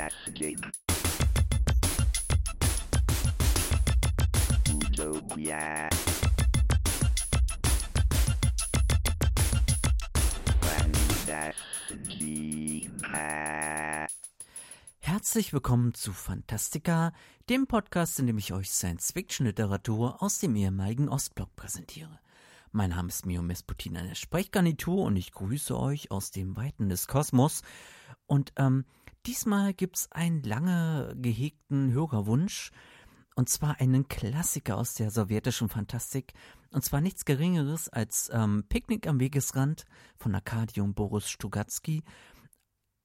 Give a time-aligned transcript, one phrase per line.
[0.00, 0.56] Fantastic.
[4.72, 5.90] Utopia.
[10.62, 11.52] Fantastica.
[15.00, 17.12] Herzlich willkommen zu Fantastica,
[17.50, 22.18] dem Podcast, in dem ich euch Science-Fiction-Literatur aus dem ehemaligen Ostblock präsentiere.
[22.72, 26.88] Mein Name ist Mio Mesputin an der Sprechgarnitur und ich grüße euch aus dem Weiten
[26.88, 27.60] des Kosmos.
[28.26, 28.86] Und ähm,
[29.26, 32.70] diesmal gibt's einen lange gehegten Hörerwunsch,
[33.36, 36.32] und zwar einen Klassiker aus der sowjetischen Fantastik,
[36.72, 39.84] und zwar nichts Geringeres als ähm, Picknick am Wegesrand
[40.16, 42.02] von Arkadium Boris Stugatsky,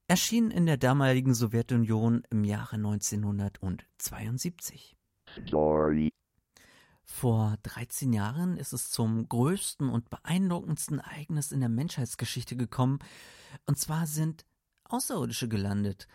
[0.08, 4.96] erschien in der damaligen Sowjetunion im Jahre 1972.
[5.46, 6.12] Story.
[7.04, 12.98] Vor 13 Jahren ist es zum größten und beeindruckendsten Ereignis in der Menschheitsgeschichte gekommen.
[13.64, 14.44] Und zwar sind
[14.88, 16.06] Außerirdische gelandet.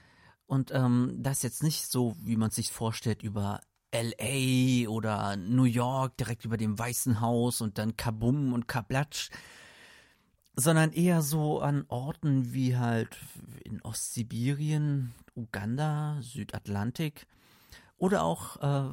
[0.46, 3.62] Und ähm, das jetzt nicht so, wie man sich vorstellt, über
[3.94, 9.30] LA oder New York, direkt über dem Weißen Haus und dann Kabum und Kablatsch,
[10.56, 13.18] sondern eher so an Orten wie halt
[13.64, 17.28] in Ostsibirien, Uganda, Südatlantik
[17.98, 18.90] oder auch äh,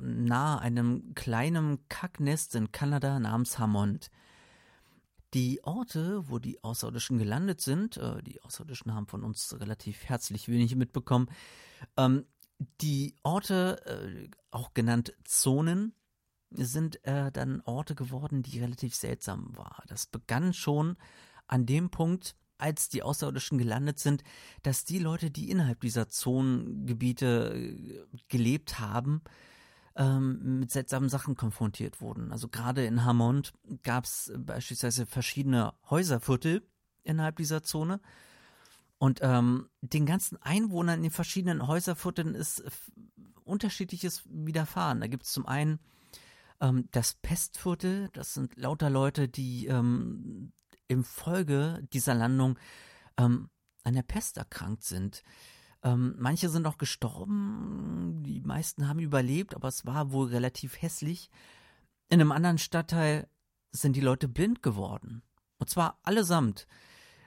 [0.00, 4.10] nahe einem kleinen Kacknest in Kanada namens Hammond.
[5.34, 10.48] Die Orte, wo die Außerirdischen gelandet sind, äh, die Außerirdischen haben von uns relativ herzlich
[10.48, 11.28] wenig mitbekommen,
[11.96, 12.24] ähm,
[12.80, 15.94] die Orte, äh, auch genannt Zonen,
[16.50, 19.84] sind äh, dann Orte geworden, die relativ seltsam waren.
[19.86, 20.96] Das begann schon
[21.46, 24.24] an dem Punkt, als die Außerirdischen gelandet sind,
[24.62, 29.22] dass die Leute, die innerhalb dieser Zonengebiete äh, gelebt haben,
[29.98, 32.32] ähm, mit seltsamen Sachen konfrontiert wurden.
[32.32, 36.62] Also gerade in Hammond gab es beispielsweise verschiedene Häuserviertel
[37.02, 38.00] innerhalb dieser Zone.
[38.98, 42.62] Und ähm, den ganzen Einwohnern in den verschiedenen Häuservierteln ist
[43.44, 45.00] unterschiedliches widerfahren.
[45.00, 45.80] Da gibt es zum einen
[46.60, 50.52] ähm, das Pestviertel, das sind lauter Leute, die ähm,
[50.86, 52.58] im Folge dieser Landung
[53.16, 53.50] ähm,
[53.84, 55.22] an der Pest erkrankt sind.
[55.82, 61.30] Ähm, manche sind auch gestorben, die meisten haben überlebt, aber es war wohl relativ hässlich.
[62.08, 63.28] In einem anderen Stadtteil
[63.70, 65.22] sind die Leute blind geworden.
[65.58, 66.66] Und zwar allesamt.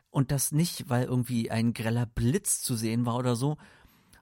[0.09, 3.57] Und das nicht, weil irgendwie ein greller Blitz zu sehen war oder so,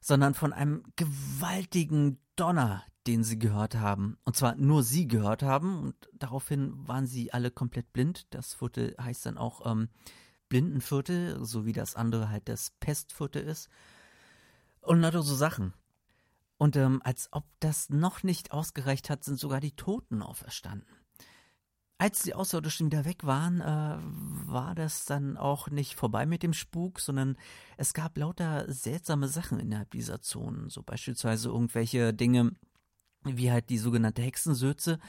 [0.01, 4.17] sondern von einem gewaltigen Donner, den sie gehört haben.
[4.23, 5.79] Und zwar nur sie gehört haben.
[5.79, 8.27] Und daraufhin waren sie alle komplett blind.
[8.29, 9.89] Das Viertel heißt dann auch ähm,
[10.49, 13.69] Blindenviertel, so wie das andere halt das Pestviertel ist.
[14.81, 15.73] Und lauter so Sachen.
[16.57, 20.87] Und ähm, als ob das noch nicht ausgereicht hat, sind sogar die Toten auferstanden.
[21.97, 23.97] Als die Außerirdischen wieder weg waren, äh,
[24.47, 27.37] war das dann auch nicht vorbei mit dem Spuk, sondern
[27.77, 30.69] es gab lauter seltsame Sachen innerhalb dieser Zonen.
[30.69, 32.51] So beispielsweise irgendwelche Dinge,
[33.23, 34.99] wie halt die sogenannte Hexensöze,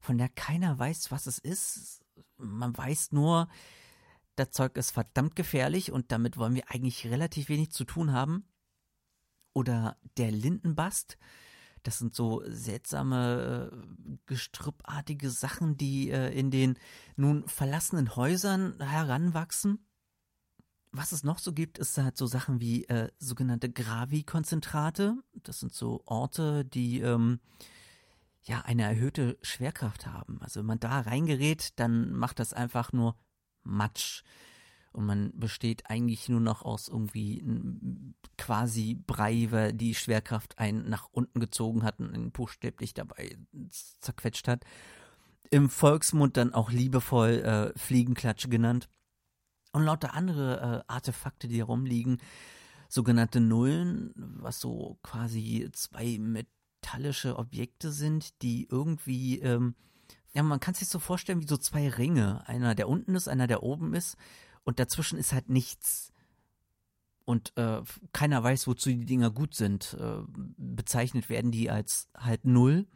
[0.00, 2.04] von der keiner weiß, was es ist.
[2.36, 3.48] Man weiß nur,
[4.36, 8.44] das Zeug ist verdammt gefährlich und damit wollen wir eigentlich relativ wenig zu tun haben.
[9.58, 11.18] Oder der Lindenbast,
[11.82, 16.78] das sind so seltsame, äh, gestrüppartige Sachen, die äh, in den
[17.16, 19.84] nun verlassenen Häusern heranwachsen.
[20.92, 25.16] Was es noch so gibt, ist halt so Sachen wie äh, sogenannte Gravi-Konzentrate.
[25.42, 27.40] Das sind so Orte, die ähm,
[28.44, 30.40] ja eine erhöhte Schwerkraft haben.
[30.40, 33.16] Also wenn man da reingerät, dann macht das einfach nur
[33.64, 34.22] Matsch
[34.92, 37.44] und man besteht eigentlich nur noch aus irgendwie
[38.36, 43.36] quasi Brei, weil die Schwerkraft einen nach unten gezogen hat und ihn buchstäblich dabei
[44.00, 44.64] zerquetscht hat.
[45.50, 47.30] Im Volksmund dann auch liebevoll
[47.74, 48.88] äh, Fliegenklatsche genannt.
[49.72, 52.18] Und lauter andere äh, Artefakte, die herumliegen,
[52.88, 59.74] sogenannte Nullen, was so quasi zwei metallische Objekte sind, die irgendwie, ähm,
[60.32, 62.46] ja, man kann sich so vorstellen wie so zwei Ringe.
[62.48, 64.16] Einer, der unten ist, einer, der oben ist
[64.68, 66.12] und dazwischen ist halt nichts.
[67.24, 67.80] Und äh,
[68.12, 69.96] keiner weiß, wozu die Dinger gut sind.
[69.98, 70.18] Äh,
[70.58, 72.86] bezeichnet werden die als halt null.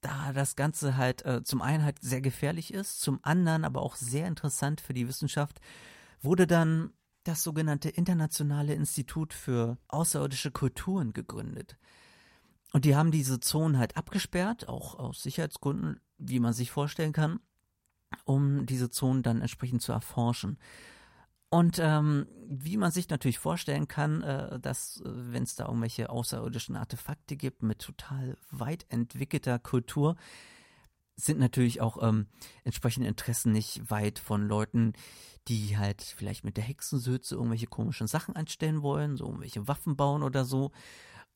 [0.00, 3.96] Da das Ganze halt äh, zum einen halt sehr gefährlich ist, zum anderen aber auch
[3.96, 5.60] sehr interessant für die Wissenschaft,
[6.22, 6.92] wurde dann
[7.24, 11.78] das sogenannte Internationale Institut für außerirdische Kulturen gegründet.
[12.72, 17.40] Und die haben diese Zonen halt abgesperrt, auch aus Sicherheitsgründen, wie man sich vorstellen kann
[18.24, 20.58] um diese Zonen dann entsprechend zu erforschen.
[21.50, 26.08] Und ähm, wie man sich natürlich vorstellen kann, äh, dass äh, wenn es da irgendwelche
[26.08, 30.16] außerirdischen Artefakte gibt mit total weit entwickelter Kultur,
[31.16, 32.26] sind natürlich auch ähm,
[32.64, 34.92] entsprechende Interessen nicht weit von Leuten,
[35.48, 40.22] die halt vielleicht mit der Hexensülze irgendwelche komischen Sachen anstellen wollen, so irgendwelche Waffen bauen
[40.22, 40.70] oder so.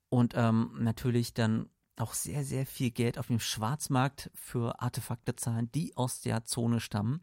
[0.09, 5.71] Und ähm, natürlich dann auch sehr, sehr viel Geld auf dem Schwarzmarkt für Artefakte zahlen,
[5.73, 7.21] die aus der Zone stammen.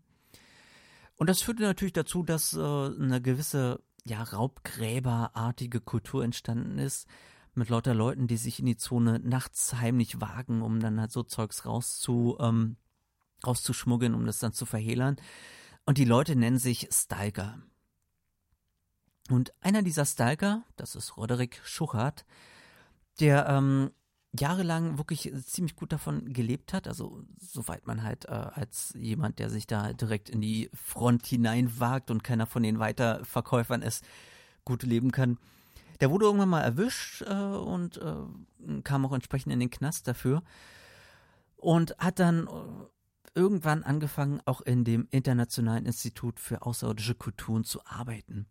[1.15, 7.07] Und das führte natürlich dazu, dass äh, eine gewisse ja, Raubgräberartige Kultur entstanden ist,
[7.53, 11.23] mit lauter Leuten, die sich in die Zone nachts heimlich wagen, um dann halt so
[11.23, 12.77] Zeugs rauszu, ähm,
[13.45, 15.17] rauszuschmuggeln, um das dann zu verhehlern.
[15.85, 17.59] Und die Leute nennen sich Stalker.
[19.29, 22.25] Und einer dieser Stalker, das ist Roderick Schuchart,
[23.19, 23.91] der ähm,
[24.37, 29.49] jahrelang wirklich ziemlich gut davon gelebt hat, also soweit man halt äh, als jemand, der
[29.49, 34.05] sich da direkt in die Front hineinwagt und keiner von den Weiterverkäufern ist,
[34.63, 35.37] gut leben kann.
[35.99, 40.43] Der wurde irgendwann mal erwischt äh, und äh, kam auch entsprechend in den Knast dafür
[41.57, 47.85] und hat dann äh, irgendwann angefangen, auch in dem Internationalen Institut für außerirdische Kulturen zu
[47.85, 48.47] arbeiten.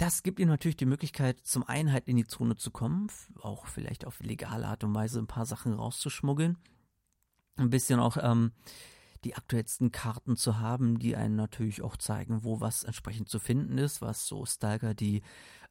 [0.00, 3.08] Das gibt ihm natürlich die Möglichkeit, zum einen halt in die Zone zu kommen,
[3.42, 6.56] auch vielleicht auf legale Art und Weise ein paar Sachen rauszuschmuggeln.
[7.56, 8.52] Ein bisschen auch ähm,
[9.24, 13.76] die aktuellsten Karten zu haben, die einen natürlich auch zeigen, wo was entsprechend zu finden
[13.76, 15.20] ist, was so Stalker, die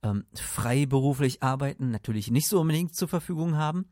[0.03, 3.89] ähm, freiberuflich arbeiten, natürlich nicht so unbedingt zur Verfügung haben.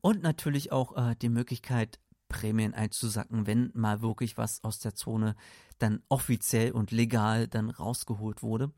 [0.00, 5.36] Und natürlich auch äh, die Möglichkeit, Prämien einzusacken, wenn mal wirklich was aus der Zone
[5.78, 8.72] dann offiziell und legal dann rausgeholt wurde.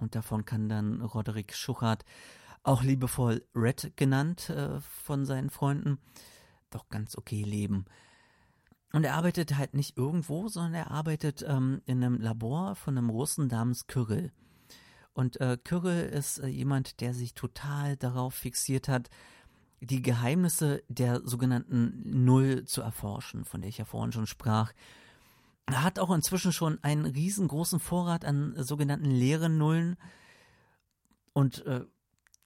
[0.00, 2.04] Und davon kann dann Roderick Schuchart,
[2.62, 5.98] auch liebevoll Red genannt äh, von seinen Freunden,
[6.70, 7.86] doch ganz okay leben.
[8.92, 13.10] Und er arbeitet halt nicht irgendwo, sondern er arbeitet ähm, in einem Labor von einem
[13.10, 14.32] Russen namens Kyrill.
[15.12, 19.08] Und äh, Kyrill ist äh, jemand, der sich total darauf fixiert hat,
[19.80, 24.72] die Geheimnisse der sogenannten Null zu erforschen, von der ich ja vorhin schon sprach.
[25.66, 29.96] Er hat auch inzwischen schon einen riesengroßen Vorrat an sogenannten leeren Nullen
[31.32, 31.84] und äh,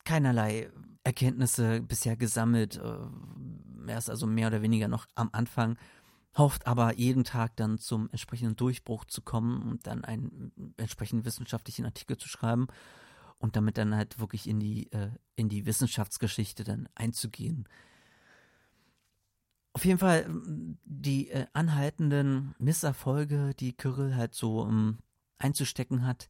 [0.04, 0.70] keinerlei
[1.04, 2.76] Erkenntnisse bisher gesammelt.
[2.76, 2.96] Äh,
[3.86, 5.76] er ist also mehr oder weniger noch am Anfang,
[6.36, 11.84] hofft aber jeden Tag dann zum entsprechenden Durchbruch zu kommen und dann einen entsprechenden wissenschaftlichen
[11.84, 12.66] Artikel zu schreiben
[13.38, 17.68] und damit dann halt wirklich in die, äh, in die Wissenschaftsgeschichte dann einzugehen.
[19.74, 20.26] Auf jeden Fall
[20.84, 24.98] die äh, anhaltenden Misserfolge, die Kyrill halt so ähm,
[25.38, 26.28] einzustecken hat,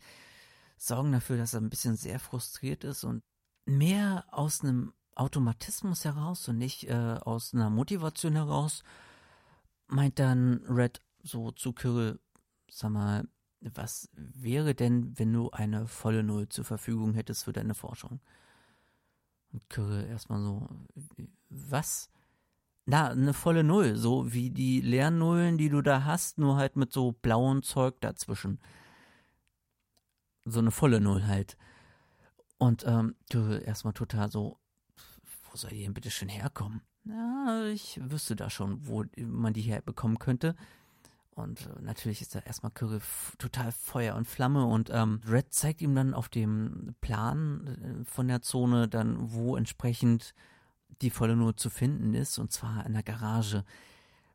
[0.78, 3.22] sorgen dafür, dass er ein bisschen sehr frustriert ist und
[3.66, 8.82] mehr aus einem Automatismus heraus und nicht äh, aus einer Motivation heraus,
[9.88, 12.18] meint dann Red so zu Kyrill,
[12.70, 13.28] sag mal,
[13.60, 18.20] was wäre denn, wenn du eine volle Null zur Verfügung hättest für deine Forschung?
[19.52, 20.68] Und Kyrill erstmal so,
[21.50, 22.10] was?
[22.86, 26.76] Na, eine volle Null, so wie die leeren Nullen, die du da hast, nur halt
[26.76, 28.60] mit so blauem Zeug dazwischen.
[30.44, 31.56] So eine volle Null halt.
[32.58, 34.58] Und ähm, du erstmal total so,
[35.50, 36.82] wo soll die denn bitte schön herkommen?
[37.04, 40.54] Ja, ich wüsste da schon, wo man die herbekommen könnte.
[41.34, 43.00] Und äh, natürlich ist da erstmal Curry
[43.38, 48.28] total Feuer und Flamme und ähm, Red zeigt ihm dann auf dem Plan äh, von
[48.28, 50.34] der Zone dann, wo entsprechend
[51.02, 53.64] die volle Not zu finden ist, und zwar in der Garage.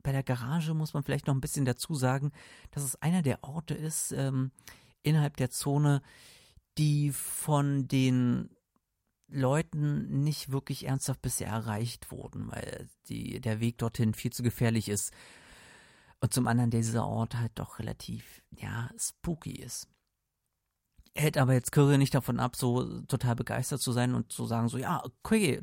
[0.04, 2.32] Bei der Garage muss man vielleicht noch ein bisschen dazu sagen,
[2.72, 4.52] dass es einer der Orte ist ähm,
[5.04, 6.02] innerhalb der Zone,
[6.78, 8.50] die von den
[9.28, 14.90] Leuten nicht wirklich ernsthaft bisher erreicht wurden, weil die, der Weg dorthin viel zu gefährlich
[14.90, 15.14] ist.
[16.22, 19.88] Und zum anderen dieser Ort halt doch relativ, ja, spooky ist
[21.16, 24.70] hält aber jetzt Curry nicht davon ab, so total begeistert zu sein und zu sagen,
[24.70, 25.62] so, ja, okay,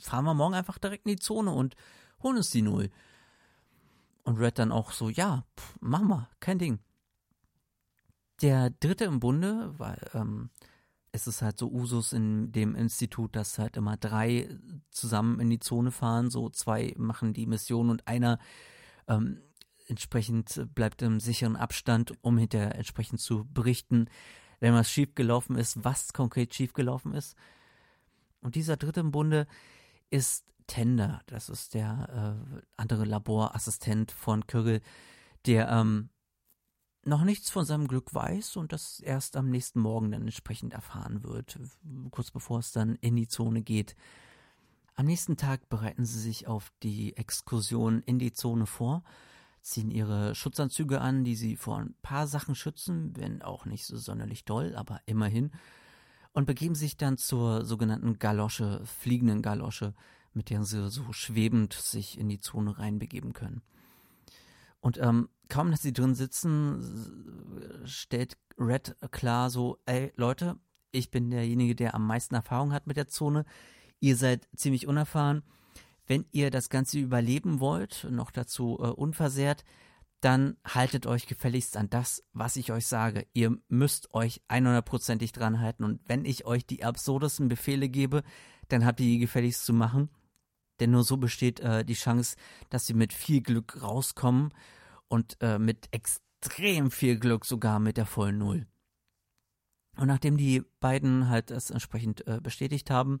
[0.00, 1.74] fahren wir morgen einfach direkt in die Zone und
[2.22, 2.90] holen uns die Null.
[4.24, 6.80] Und Red dann auch so, ja, pff, machen wir, kein Ding.
[8.42, 10.50] Der dritte im Bunde, weil ähm,
[11.12, 14.48] es ist halt so Usus in dem Institut, dass halt immer drei
[14.90, 18.38] zusammen in die Zone fahren, so zwei machen die Mission und einer
[19.08, 19.40] ähm,
[19.86, 24.08] entsprechend bleibt im sicheren Abstand, um hinterher entsprechend zu berichten
[24.60, 27.36] wenn was schiefgelaufen ist, was konkret schiefgelaufen ist.
[28.40, 29.46] Und dieser dritte im Bunde
[30.10, 34.80] ist Tender, das ist der äh, andere Laborassistent von Kürgel,
[35.46, 36.10] der ähm,
[37.04, 41.22] noch nichts von seinem Glück weiß und das erst am nächsten Morgen dann entsprechend erfahren
[41.22, 41.58] wird,
[42.10, 43.94] kurz bevor es dann in die Zone geht.
[44.96, 49.04] Am nächsten Tag bereiten sie sich auf die Exkursion in die Zone vor
[49.66, 53.96] ziehen ihre Schutzanzüge an, die sie vor ein paar Sachen schützen, wenn auch nicht so
[53.96, 55.50] sonderlich doll, aber immerhin,
[56.32, 59.94] und begeben sich dann zur sogenannten Galosche, fliegenden Galosche,
[60.34, 63.62] mit der sie so schwebend sich in die Zone reinbegeben können.
[64.80, 70.56] Und ähm, kaum, dass sie drin sitzen, stellt Red klar so, ey Leute,
[70.92, 73.44] ich bin derjenige, der am meisten Erfahrung hat mit der Zone.
[73.98, 75.42] Ihr seid ziemlich unerfahren.
[76.06, 79.64] Wenn ihr das Ganze überleben wollt, noch dazu äh, unversehrt,
[80.20, 83.26] dann haltet euch gefälligst an das, was ich euch sage.
[83.32, 85.84] Ihr müsst euch 100%ig dran halten.
[85.84, 88.22] Und wenn ich euch die absurdesten Befehle gebe,
[88.68, 90.10] dann habt ihr die gefälligst zu machen.
[90.80, 92.36] Denn nur so besteht äh, die Chance,
[92.70, 94.52] dass sie mit viel Glück rauskommen
[95.08, 98.66] und äh, mit extrem viel Glück sogar mit der vollen Null.
[99.96, 103.20] Und nachdem die beiden halt das entsprechend äh, bestätigt haben,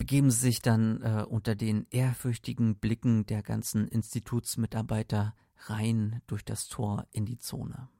[0.00, 5.34] begeben sie sich dann äh, unter den ehrfürchtigen Blicken der ganzen Institutsmitarbeiter
[5.66, 7.90] rein durch das Tor in die Zone.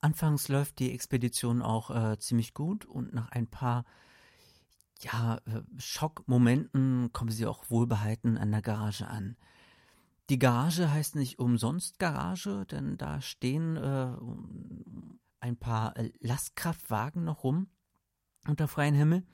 [0.00, 3.84] Anfangs läuft die Expedition auch äh, ziemlich gut und nach ein paar
[5.00, 9.36] ja, äh, Schockmomenten kommen sie auch wohlbehalten an der Garage an.
[10.30, 14.12] Die Garage heißt nicht umsonst Garage, denn da stehen äh,
[15.40, 17.66] ein paar Lastkraftwagen noch rum
[18.46, 19.24] unter freiem Himmel.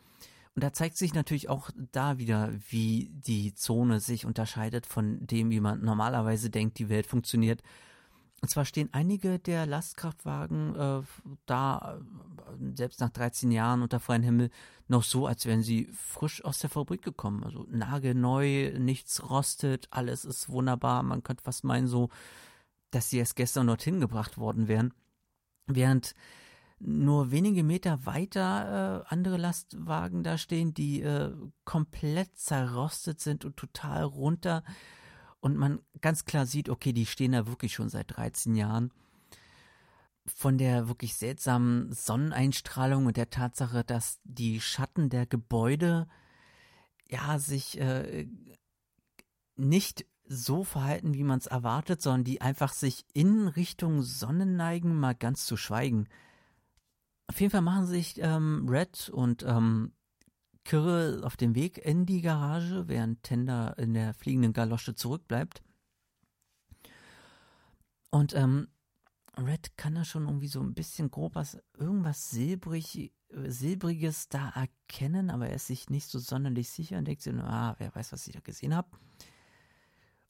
[0.55, 5.51] Und da zeigt sich natürlich auch da wieder, wie die Zone sich unterscheidet von dem,
[5.51, 7.63] wie man normalerweise denkt, die Welt funktioniert.
[8.43, 11.03] Und zwar stehen einige der Lastkraftwagen äh,
[11.47, 14.51] da, äh, selbst nach 13 Jahren unter freiem Himmel,
[14.89, 17.45] noch so, als wären sie frisch aus der Fabrik gekommen.
[17.45, 21.03] Also nagelneu, nichts rostet, alles ist wunderbar.
[21.03, 22.09] Man könnte fast meinen, so,
[22.91, 24.95] dass sie erst gestern dorthin gebracht worden wären.
[25.67, 26.15] Während
[26.81, 31.33] nur wenige Meter weiter äh, andere Lastwagen da stehen, die äh,
[31.65, 34.65] komplett zerrostet sind und total runter.
[35.41, 38.93] Und man ganz klar sieht, okay, die stehen da wirklich schon seit 13 Jahren.
[40.27, 46.09] Von der wirklich seltsamen Sonneneinstrahlung und der Tatsache, dass die Schatten der Gebäude
[47.09, 48.27] ja sich äh,
[49.57, 54.95] nicht so verhalten, wie man es erwartet, sondern die einfach sich in Richtung Sonne neigen,
[54.99, 56.07] mal ganz zu schweigen.
[57.31, 59.93] Auf jeden Fall machen sich ähm, Red und ähm,
[60.65, 65.63] Kirill auf dem Weg in die Garage, während Tender in der fliegenden Galosche zurückbleibt.
[68.11, 68.67] Und ähm,
[69.37, 75.31] Red kann da schon irgendwie so ein bisschen grob was, irgendwas silbrig, silbriges da erkennen,
[75.31, 78.27] aber er ist sich nicht so sonderlich sicher und denkt sich, ah, wer weiß, was
[78.27, 78.89] ich da gesehen habe.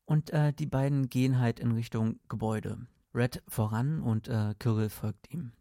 [0.05, 2.87] Und äh, die beiden gehen halt in Richtung Gebäude.
[3.15, 5.53] Red voran und äh, Kirill folgt ihm.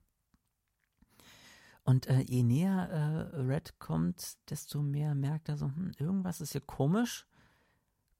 [1.89, 6.51] Und äh, je näher äh, Red kommt, desto mehr merkt er so, hm, irgendwas ist
[6.51, 7.25] hier komisch.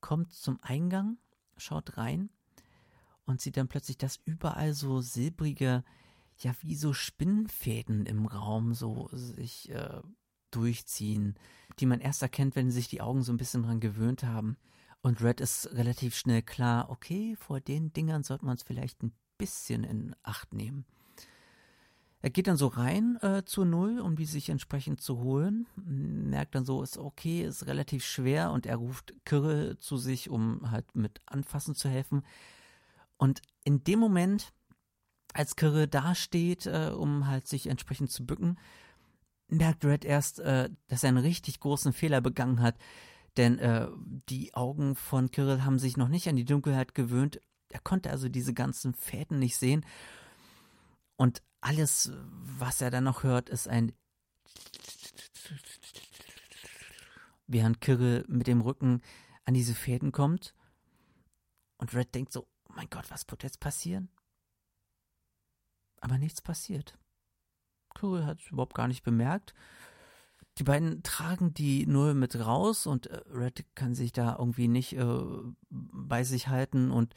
[0.01, 1.19] Kommt zum Eingang,
[1.55, 2.31] schaut rein
[3.25, 5.83] und sieht dann plötzlich, dass überall so silbrige,
[6.39, 10.01] ja, wie so Spinnenfäden im Raum so sich äh,
[10.49, 11.35] durchziehen,
[11.77, 14.57] die man erst erkennt, wenn sich die Augen so ein bisschen dran gewöhnt haben.
[15.03, 19.13] Und Red ist relativ schnell klar, okay, vor den Dingern sollte man es vielleicht ein
[19.37, 20.87] bisschen in Acht nehmen.
[22.21, 25.67] Er geht dann so rein äh, zur Null, um die sich entsprechend zu holen.
[25.77, 30.69] Merkt dann so, ist okay, ist relativ schwer und er ruft Kirill zu sich, um
[30.69, 32.23] halt mit anfassen zu helfen.
[33.17, 34.53] Und in dem Moment,
[35.33, 38.57] als Kirill dasteht, äh, um halt sich entsprechend zu bücken,
[39.47, 42.75] merkt Red erst, äh, dass er einen richtig großen Fehler begangen hat.
[43.37, 43.87] Denn äh,
[44.29, 47.39] die Augen von Kirill haben sich noch nicht an die Dunkelheit gewöhnt.
[47.69, 49.85] Er konnte also diese ganzen Fäden nicht sehen.
[51.15, 53.93] Und alles, was er dann noch hört, ist ein
[57.47, 59.01] während Kirill mit dem Rücken
[59.45, 60.53] an diese Fäden kommt.
[61.77, 64.09] Und Red denkt so, oh mein Gott, was wird jetzt passieren?
[66.01, 66.97] Aber nichts passiert.
[67.95, 69.53] Kirill hat es überhaupt gar nicht bemerkt.
[70.59, 74.93] Die beiden tragen die Null mit raus und äh, Red kann sich da irgendwie nicht
[74.93, 75.23] äh,
[75.69, 77.15] bei sich halten und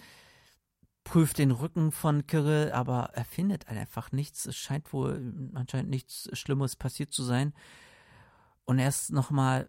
[1.04, 4.46] prüft den Rücken von Kirill, aber er findet einfach nichts.
[4.46, 7.52] Es scheint wohl anscheinend nichts Schlimmes passiert zu sein.
[8.64, 9.68] Und er ist nochmal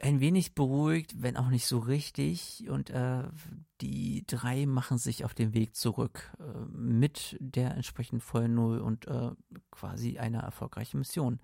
[0.00, 2.66] ein wenig beruhigt, wenn auch nicht so richtig.
[2.68, 3.24] Und äh,
[3.80, 9.06] die drei machen sich auf den Weg zurück äh, mit der entsprechend vollen Null und
[9.06, 9.30] äh,
[9.70, 11.40] quasi einer erfolgreichen Mission.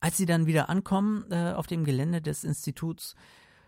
[0.00, 3.14] Als sie dann wieder ankommen äh, auf dem Gelände des Instituts,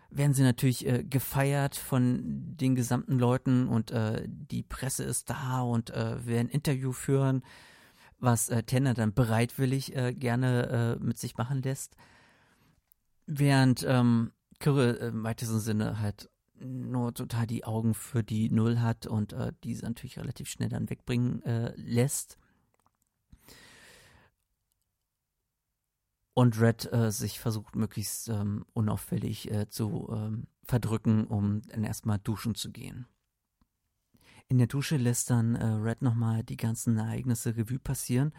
[0.09, 2.21] werden sie natürlich äh, gefeiert von
[2.55, 7.43] den gesamten Leuten und äh, die Presse ist da und äh, will ein Interview führen,
[8.19, 11.95] was äh, Tanner dann bereitwillig äh, gerne äh, mit sich machen lässt.
[13.25, 19.05] Während ähm, Kirill im weitesten Sinne halt nur total die Augen für die Null hat
[19.05, 21.43] und äh, diese natürlich relativ schnell dann wegbringen
[21.75, 22.39] lässt.
[26.37, 32.19] Und Red äh, sich versucht möglichst ähm, unauffällig äh, zu ähm, verdrücken, um dann erstmal
[32.19, 33.07] duschen zu gehen.
[34.47, 38.33] In der Dusche lässt dann äh, Red nochmal die ganzen Ereignisse Revue passieren.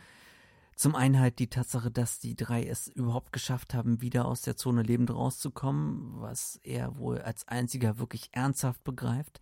[0.76, 4.56] Zum einen halt die Tatsache, dass die drei es überhaupt geschafft haben, wieder aus der
[4.56, 9.40] Zone lebend rauszukommen, was er wohl als einziger wirklich ernsthaft begreift.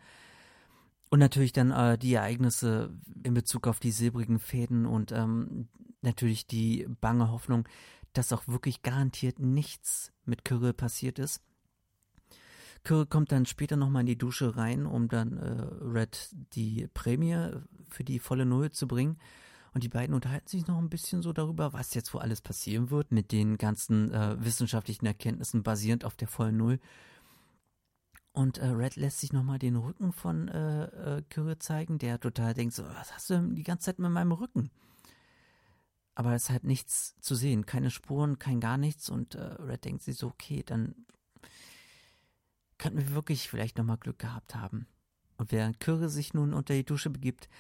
[1.10, 5.68] Und natürlich dann äh, die Ereignisse in Bezug auf die silbrigen Fäden und ähm,
[6.00, 7.68] natürlich die bange Hoffnung,
[8.16, 11.42] dass auch wirklich garantiert nichts mit Kirill passiert ist.
[12.85, 17.50] Kirill kommt dann später nochmal in die Dusche rein, um dann äh, Red die Prämie
[17.90, 19.18] für die volle Null zu bringen.
[19.75, 22.90] Und die beiden unterhalten sich noch ein bisschen so darüber, was jetzt wohl alles passieren
[22.90, 26.80] wird mit den ganzen äh, wissenschaftlichen Erkenntnissen basierend auf der vollen Null.
[28.32, 30.85] Und äh, Red lässt sich nochmal den Rücken von äh,
[31.18, 34.32] äh, Kirill zeigen, der total denkt so, was hast du die ganze Zeit mit meinem
[34.32, 34.70] Rücken?
[36.16, 39.11] Aber es ist halt nichts zu sehen, keine Spuren, kein gar nichts.
[39.11, 41.06] Und äh, Red denkt sich so, okay, dann
[42.78, 44.88] könnten wir wirklich vielleicht nochmal Glück gehabt haben.
[45.37, 47.50] Und während Kyrre sich nun unter die Dusche begibt,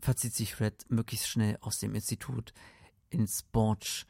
[0.00, 2.52] verzieht sich Red möglichst schnell aus dem Institut
[3.08, 4.06] ins Borch,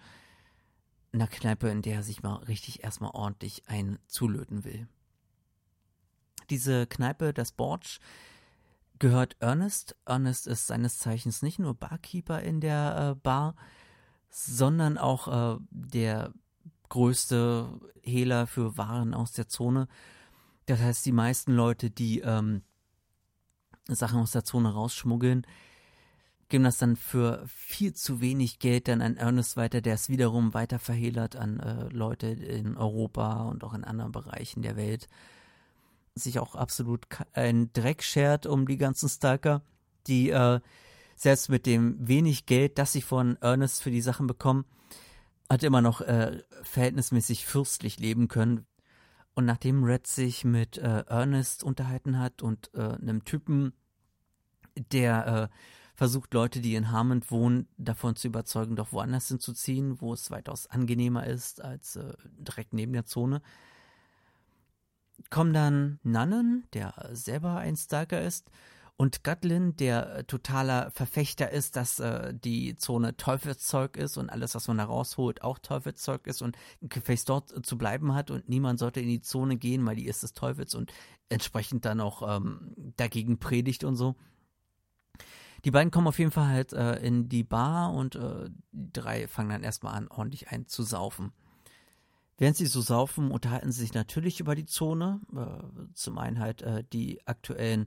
[1.13, 4.89] einer Kneipe, in der er sich mal richtig erstmal ordentlich ein zulöten will.
[6.51, 8.01] Diese Kneipe, das Borch,
[9.03, 9.97] gehört Ernest.
[10.07, 13.57] Ernest ist seines Zeichens nicht nur Barkeeper in der äh, Bar,
[14.31, 16.33] sondern auch äh, der
[16.89, 19.89] größte Hehler für Waren aus der Zone.
[20.67, 22.63] Das heißt, die meisten Leute, die ähm,
[23.89, 25.49] Sachen aus der Zone rausschmuggeln,
[26.49, 30.55] geben das dann für viel zu wenig Geld dann an Ernest weiter, der es wiederum
[30.55, 35.09] weiter verhehlert an äh, Leute in Europa und auch in anderen Bereichen der Welt
[36.15, 39.63] sich auch absolut ein Dreck schert um die ganzen Stalker,
[40.07, 40.61] die äh,
[41.17, 44.65] selbst mit dem wenig Geld, das sie von Ernest für die Sachen bekommen,
[45.49, 48.67] hat immer noch äh, verhältnismäßig fürstlich leben können.
[49.35, 53.73] Und nachdem Red sich mit äh, Ernest unterhalten hat und äh, einem Typen,
[54.93, 55.57] der äh,
[55.95, 60.67] versucht, Leute, die in Harmond wohnen, davon zu überzeugen, doch woanders hinzuziehen, wo es weitaus
[60.67, 63.41] angenehmer ist als äh, direkt neben der Zone,
[65.31, 68.51] kommen dann Nannen, der selber ein Stalker ist,
[68.97, 74.69] und Gatlin, der totaler Verfechter ist, dass äh, die Zone Teufelszeug ist und alles, was
[74.69, 79.01] man da rausholt, auch Teufelszeug ist und gefälligst dort zu bleiben hat und niemand sollte
[79.01, 80.93] in die Zone gehen, weil die ist des Teufels und
[81.31, 84.15] entsprechend dann auch ähm, dagegen predigt und so.
[85.65, 89.27] Die beiden kommen auf jeden Fall halt äh, in die Bar und äh, die drei
[89.27, 91.33] fangen dann erstmal an, ordentlich einzusaufen.
[92.39, 95.21] Während sie so saufen, unterhalten sie sich natürlich über die Zone.
[95.35, 97.87] Äh, zum einen halt äh, die aktuellen,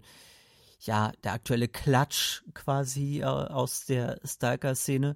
[0.79, 5.15] ja, der aktuelle Klatsch quasi äh, aus der Stalker-Szene.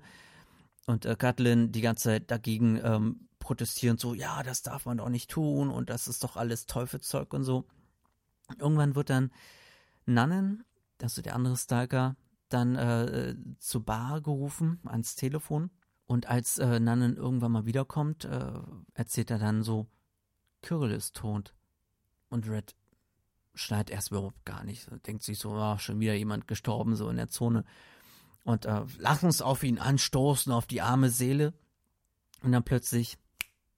[0.87, 5.09] Und äh, Gatlin die ganze Zeit dagegen ähm, protestieren, so, ja, das darf man doch
[5.09, 7.65] nicht tun und das ist doch alles Teufelszeug und so.
[8.57, 9.31] Irgendwann wird dann
[10.05, 10.63] Nannen,
[11.01, 12.15] also der andere Stalker,
[12.49, 15.69] dann äh, zur Bar gerufen, ans Telefon
[16.09, 18.51] und als äh, Nannen irgendwann mal wiederkommt, äh,
[18.95, 19.85] erzählt er dann so,
[20.63, 21.53] Kirill ist tot.
[22.29, 22.75] Und Red
[23.53, 24.89] schneidet erst überhaupt gar nicht.
[25.05, 27.63] Denkt sich so, oh, schon wieder jemand gestorben, so in der Zone.
[28.43, 31.53] Und äh, lass uns auf ihn anstoßen, auf die arme Seele.
[32.41, 33.19] Und dann plötzlich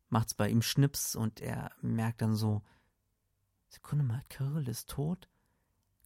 [0.08, 2.62] macht's bei ihm Schnips und er merkt dann so,
[3.68, 5.28] Sekunde mal, Kirill ist tot?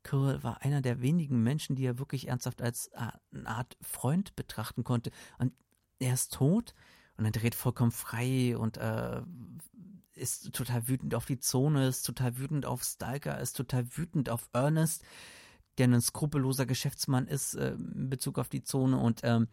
[0.02, 4.36] Kirill war einer der wenigen Menschen, die er wirklich ernsthaft als äh, eine Art Freund
[4.36, 5.12] betrachten konnte.
[5.38, 5.54] Und
[6.00, 6.74] er ist tot
[7.18, 9.22] und er dreht vollkommen frei und äh,
[10.16, 14.50] ist total wütend auf die Zone, ist total wütend auf Stalker, ist total wütend auf
[14.54, 15.04] Ernest,
[15.78, 19.48] der ein skrupelloser Geschäftsmann ist äh, in Bezug auf die Zone und ähm,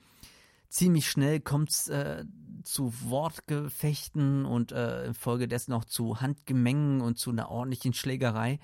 [0.68, 2.24] ziemlich schnell kommt es äh,
[2.64, 8.59] zu Wortgefechten und äh, infolgedessen auch zu Handgemengen und zu einer ordentlichen Schlägerei,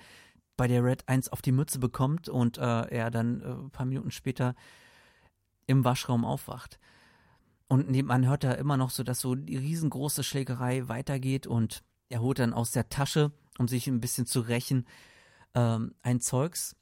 [0.57, 3.85] bei der Red eins auf die Mütze bekommt und äh, er dann äh, ein paar
[3.85, 4.55] Minuten später
[5.67, 6.79] im Waschraum aufwacht.
[7.69, 12.19] Und nebenan hört er immer noch so, dass so die riesengroße Schlägerei weitergeht und er
[12.19, 14.87] holt dann aus der Tasche, um sich ein bisschen zu rächen,
[15.53, 16.75] ähm, ein Zeugs,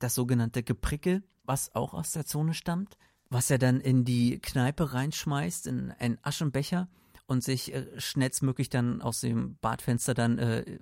[0.00, 2.98] das sogenannte Geprickel, was auch aus der Zone stammt,
[3.30, 6.88] was er dann in die Kneipe reinschmeißt, in einen Aschenbecher
[7.26, 10.80] und sich äh, schnellstmöglich dann aus dem Badfenster dann äh,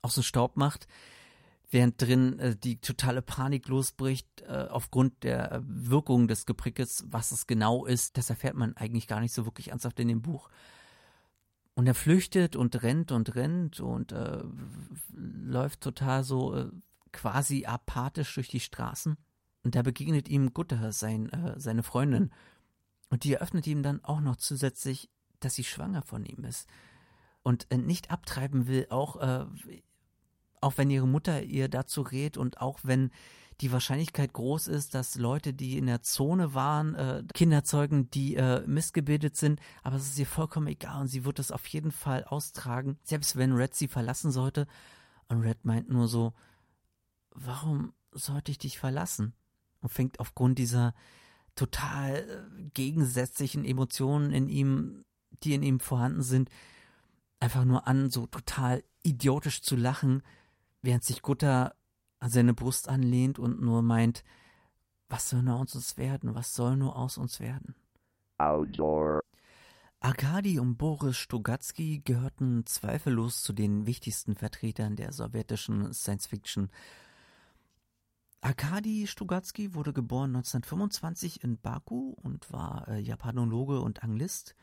[0.00, 0.86] aus dem Staub macht
[1.72, 7.32] während drin äh, die totale Panik losbricht äh, aufgrund der äh, Wirkung des Geprickes, was
[7.32, 10.48] es genau ist, das erfährt man eigentlich gar nicht so wirklich ernsthaft in dem Buch.
[11.74, 14.42] Und er flüchtet und rennt und rennt und äh,
[15.14, 16.68] läuft total so äh,
[17.12, 19.16] quasi apathisch durch die Straßen.
[19.64, 22.30] Und da begegnet ihm Gutter, sein, äh, seine Freundin.
[23.08, 25.08] Und die eröffnet ihm dann auch noch zusätzlich,
[25.40, 26.68] dass sie schwanger von ihm ist
[27.42, 29.46] und äh, nicht abtreiben will, auch, äh,
[30.62, 33.10] auch wenn ihre Mutter ihr dazu rät und auch wenn
[33.60, 38.34] die Wahrscheinlichkeit groß ist, dass Leute, die in der Zone waren, äh, Kinder zeugen, die
[38.34, 41.92] äh, missgebildet sind, aber es ist ihr vollkommen egal und sie wird es auf jeden
[41.92, 44.66] Fall austragen, selbst wenn Red sie verlassen sollte.
[45.28, 46.32] Und Red meint nur so,
[47.30, 49.34] warum sollte ich dich verlassen?
[49.80, 50.94] Und fängt aufgrund dieser
[51.54, 55.04] total äh, gegensätzlichen Emotionen in ihm,
[55.42, 56.50] die in ihm vorhanden sind,
[57.40, 60.22] einfach nur an, so total idiotisch zu lachen,
[60.82, 61.74] während sich Gutter
[62.18, 64.22] an seine Brust anlehnt und nur meint,
[65.08, 67.74] was soll nur aus uns werden, was soll nur aus uns werden?
[68.38, 69.20] Outdoor.
[70.00, 76.70] Arkadi und Boris Stugatsky gehörten zweifellos zu den wichtigsten Vertretern der sowjetischen Science Fiction.
[78.40, 84.56] Arkadi Stugatsky wurde geboren 1925 in Baku und war äh, Japanologe und Anglist.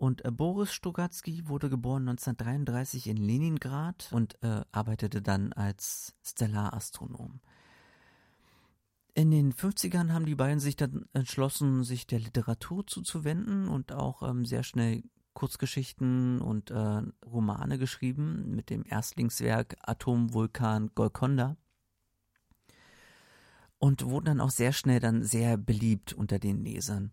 [0.00, 7.40] Und äh, Boris Stugatsky wurde geboren 1933 in Leningrad und äh, arbeitete dann als Stellarastronom.
[9.12, 14.22] In den 50ern haben die beiden sich dann entschlossen, sich der Literatur zuzuwenden und auch
[14.22, 15.02] ähm, sehr schnell
[15.34, 21.58] Kurzgeschichten und äh, Romane geschrieben mit dem Erstlingswerk Atomvulkan Golconda
[23.76, 27.12] und wurden dann auch sehr schnell dann sehr beliebt unter den Lesern.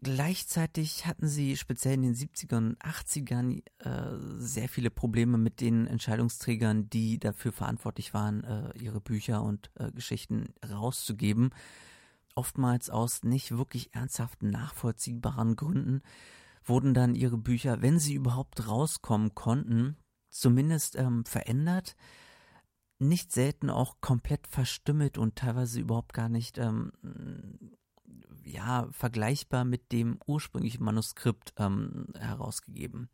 [0.00, 5.88] Gleichzeitig hatten sie speziell in den 70ern und 80ern äh, sehr viele Probleme mit den
[5.88, 11.50] Entscheidungsträgern, die dafür verantwortlich waren, äh, ihre Bücher und äh, Geschichten rauszugeben.
[12.36, 16.02] Oftmals aus nicht wirklich ernsthaften, nachvollziehbaren Gründen
[16.64, 19.96] wurden dann ihre Bücher, wenn sie überhaupt rauskommen konnten,
[20.30, 21.96] zumindest ähm, verändert,
[23.00, 26.92] nicht selten auch komplett verstümmelt und teilweise überhaupt gar nicht ähm,
[28.48, 33.08] ja, vergleichbar mit dem ursprünglichen Manuskript ähm, herausgegeben.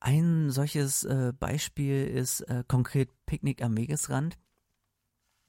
[0.00, 4.38] Ein solches äh, Beispiel ist äh, konkret Picknick am Wegesrand,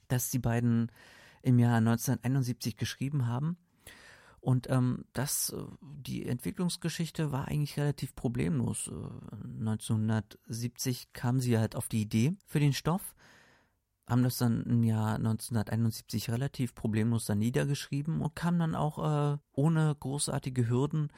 [0.10, 0.91] das die beiden
[1.41, 3.58] im Jahr 1971 geschrieben haben.
[4.41, 8.91] Und ähm, das, äh, die Entwicklungsgeschichte war eigentlich relativ problemlos.
[9.60, 13.15] 1970 äh, kam sie halt auf die Idee für den Stoff
[14.08, 19.38] haben das dann im Jahr 1971 relativ problemlos dann niedergeschrieben und kam dann auch äh,
[19.54, 21.12] ohne großartige Hürden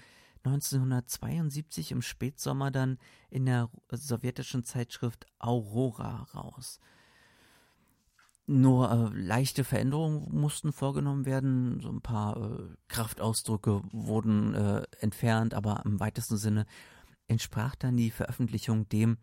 [0.46, 2.98] 1972 im Spätsommer dann
[3.30, 6.80] in der sowjetischen Zeitschrift Aurora raus.
[8.46, 15.54] Nur äh, leichte Veränderungen mussten vorgenommen werden, so ein paar äh, Kraftausdrücke wurden äh, entfernt,
[15.54, 16.65] aber im weitesten Sinne
[17.28, 19.17] entsprach dann die Veröffentlichung dem,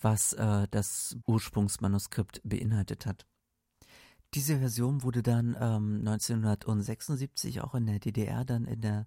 [0.00, 3.26] was äh, das Ursprungsmanuskript beinhaltet hat.
[4.34, 9.06] Diese Version wurde dann ähm, 1976 auch in der DDR dann in der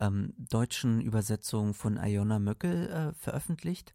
[0.00, 3.94] ähm, deutschen Übersetzung von Iona Möckel äh, veröffentlicht.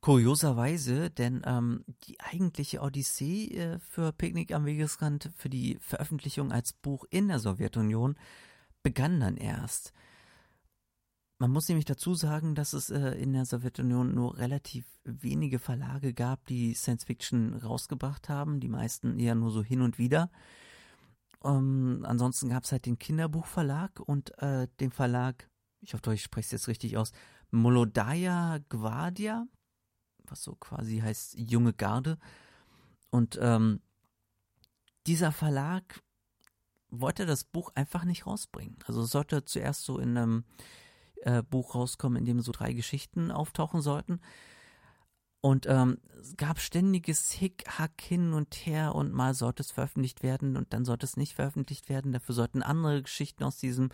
[0.00, 6.74] Kurioserweise, denn ähm, die eigentliche Odyssee äh, für Picknick am Wegesrand, für die Veröffentlichung als
[6.74, 8.16] Buch in der Sowjetunion,
[8.82, 9.94] begann dann erst.
[11.38, 16.14] Man muss nämlich dazu sagen, dass es äh, in der Sowjetunion nur relativ wenige Verlage
[16.14, 18.60] gab, die Science Fiction rausgebracht haben.
[18.60, 20.30] Die meisten eher nur so hin und wieder.
[21.42, 26.46] Ähm, ansonsten gab es halt den Kinderbuchverlag und äh, den Verlag, ich hoffe, ich spreche
[26.46, 27.12] es jetzt richtig aus,
[27.50, 29.46] Molodaya Gvardia,
[30.24, 32.18] was so quasi heißt junge Garde.
[33.10, 33.80] Und ähm,
[35.06, 36.02] dieser Verlag
[36.88, 38.78] wollte das Buch einfach nicht rausbringen.
[38.86, 40.44] Also es sollte zuerst so in einem
[41.24, 44.20] äh, Buch rauskommen, in dem so drei Geschichten auftauchen sollten.
[45.40, 50.56] Und ähm, es gab ständiges Hick-Hack hin und her und mal sollte es veröffentlicht werden
[50.56, 52.12] und dann sollte es nicht veröffentlicht werden.
[52.12, 53.90] Dafür sollten andere Geschichten aus diesem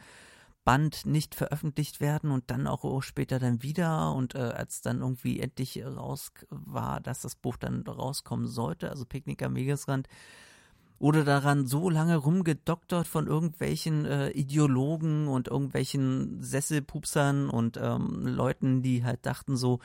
[0.64, 4.14] Band nicht veröffentlicht werden und dann auch später dann wieder.
[4.14, 9.04] Und äh, als dann irgendwie endlich raus war, dass das Buch dann rauskommen sollte, also
[9.04, 10.06] Picknick am Wegesrand,
[11.00, 18.82] wurde daran so lange rumgedoktert von irgendwelchen äh, Ideologen und irgendwelchen Sesselpupsern und ähm, Leuten,
[18.82, 19.80] die halt dachten so,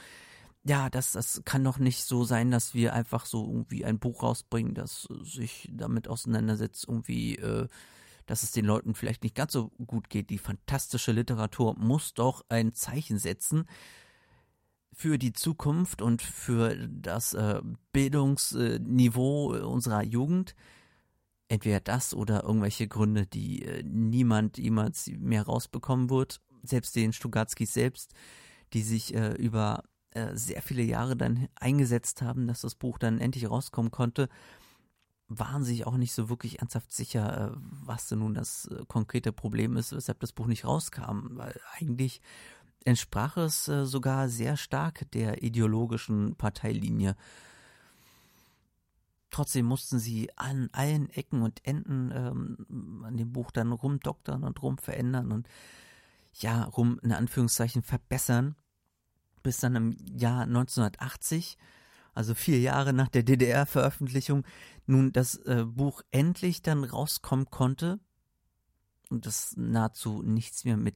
[0.66, 4.24] ja, das, das kann doch nicht so sein, dass wir einfach so irgendwie ein Buch
[4.24, 7.68] rausbringen, das sich damit auseinandersetzt, irgendwie, äh,
[8.26, 10.30] dass es den Leuten vielleicht nicht ganz so gut geht.
[10.30, 13.68] Die fantastische Literatur muss doch ein Zeichen setzen
[14.92, 17.62] für die Zukunft und für das äh,
[17.94, 20.56] Bildungsniveau unserer Jugend
[21.48, 27.74] entweder das oder irgendwelche Gründe, die äh, niemand jemals mehr rausbekommen wird, selbst den Stugatskis
[27.74, 28.14] selbst,
[28.74, 33.20] die sich äh, über äh, sehr viele Jahre dann eingesetzt haben, dass das Buch dann
[33.20, 34.30] endlich rauskommen konnte.
[35.28, 39.32] waren sich auch nicht so wirklich ernsthaft sicher, äh, was denn nun das äh, konkrete
[39.32, 42.22] Problem ist, weshalb das Buch nicht rauskam, weil eigentlich
[42.86, 47.16] entsprach es äh, sogar sehr stark der ideologischen Parteilinie.
[49.36, 54.62] Trotzdem mussten sie an allen Ecken und Enden ähm, an dem Buch dann rumdoktern und
[54.62, 55.50] rumverändern und
[56.36, 58.56] ja, rum in Anführungszeichen verbessern,
[59.44, 61.58] bis dann im Jahr 1980
[62.14, 64.46] also vier Jahre nach der DDR-Veröffentlichung,
[64.86, 68.00] nun das äh, Buch endlich dann rauskommen konnte
[69.10, 70.96] und das nahezu nichts mehr mit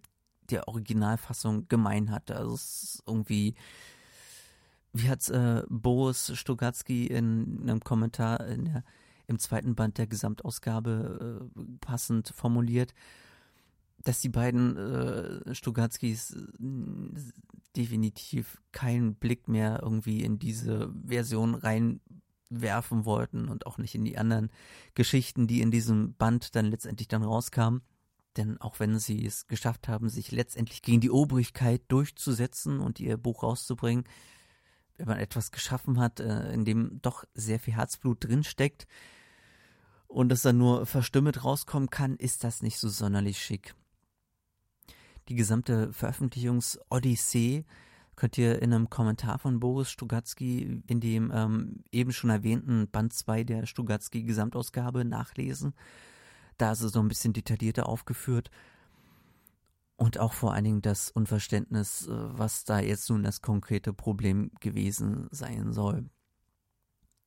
[0.49, 2.38] der Originalfassung gemein hatte.
[2.38, 3.56] Also es ist irgendwie,
[4.93, 8.84] wie hat äh, Boris Stogatzky in einem Kommentar in der,
[9.28, 12.93] im zweiten Band der Gesamtausgabe äh, passend formuliert,
[14.04, 16.47] dass die beiden äh, Stugatskis äh,
[17.75, 24.17] definitiv keinen Blick mehr irgendwie in diese Version reinwerfen wollten und auch nicht in die
[24.17, 24.49] anderen
[24.95, 27.82] Geschichten, die in diesem Band dann letztendlich dann rauskamen.
[28.38, 33.17] Denn auch wenn sie es geschafft haben, sich letztendlich gegen die Obrigkeit durchzusetzen und ihr
[33.17, 34.06] Buch rauszubringen,
[34.99, 38.88] wenn man etwas geschaffen hat, äh, in dem doch sehr viel Herzblut drinsteckt
[40.07, 43.75] und es dann nur verstümmelt rauskommen kann, ist das nicht so sonderlich schick
[45.29, 47.63] die gesamte Veröffentlichungs-Odyssee
[48.15, 53.13] könnt ihr in einem Kommentar von Boris Stugatzky in dem ähm, eben schon erwähnten Band
[53.13, 55.73] 2 der Stugatzky Gesamtausgabe nachlesen.
[56.57, 58.51] Da ist es so ein bisschen detaillierter aufgeführt.
[59.99, 64.49] Und auch vor allen Dingen das Unverständnis, äh, was da jetzt nun das konkrete Problem
[64.62, 66.09] gewesen sein soll.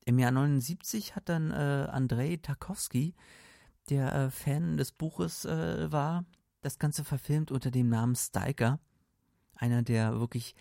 [0.07, 3.15] Im Jahr 79 hat dann äh, Andrei Tarkovsky,
[3.91, 6.25] der äh, Fan des Buches äh, war,
[6.63, 8.81] das Ganze verfilmt unter dem Namen Stalker.
[9.55, 10.55] Einer der wirklich,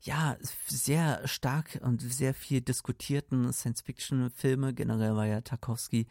[0.00, 4.72] ja, sehr stark und sehr viel diskutierten Science-Fiction-Filme.
[4.72, 6.06] Generell war ja Tarkovsky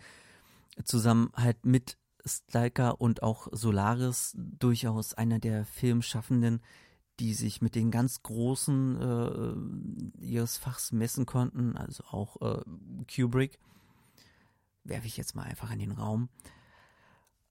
[0.84, 6.62] zusammen halt mit Stalker und auch Solaris durchaus einer der Filmschaffenden,
[7.20, 9.02] die sich mit den ganz Großen
[10.20, 12.62] äh, ihres Fachs messen konnten, also auch äh,
[13.14, 13.60] Kubrick.
[14.84, 16.30] Werfe ich jetzt mal einfach in den Raum.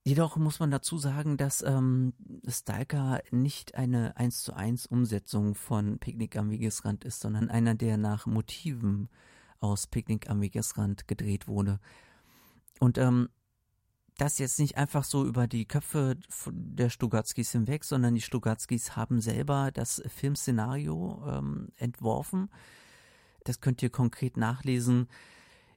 [0.03, 2.13] Jedoch muss man dazu sagen, dass ähm,
[2.47, 7.97] Stalker nicht eine 1 zu 1 Umsetzung von Picknick am Wegesrand ist, sondern einer, der
[7.97, 9.09] nach Motiven
[9.59, 11.79] aus Picknick am Wegesrand gedreht wurde.
[12.79, 13.29] Und ähm,
[14.17, 16.17] das jetzt nicht einfach so über die Köpfe
[16.49, 22.49] der Stugatskis hinweg, sondern die Stugatskis haben selber das Filmszenario ähm, entworfen.
[23.43, 25.07] Das könnt ihr konkret nachlesen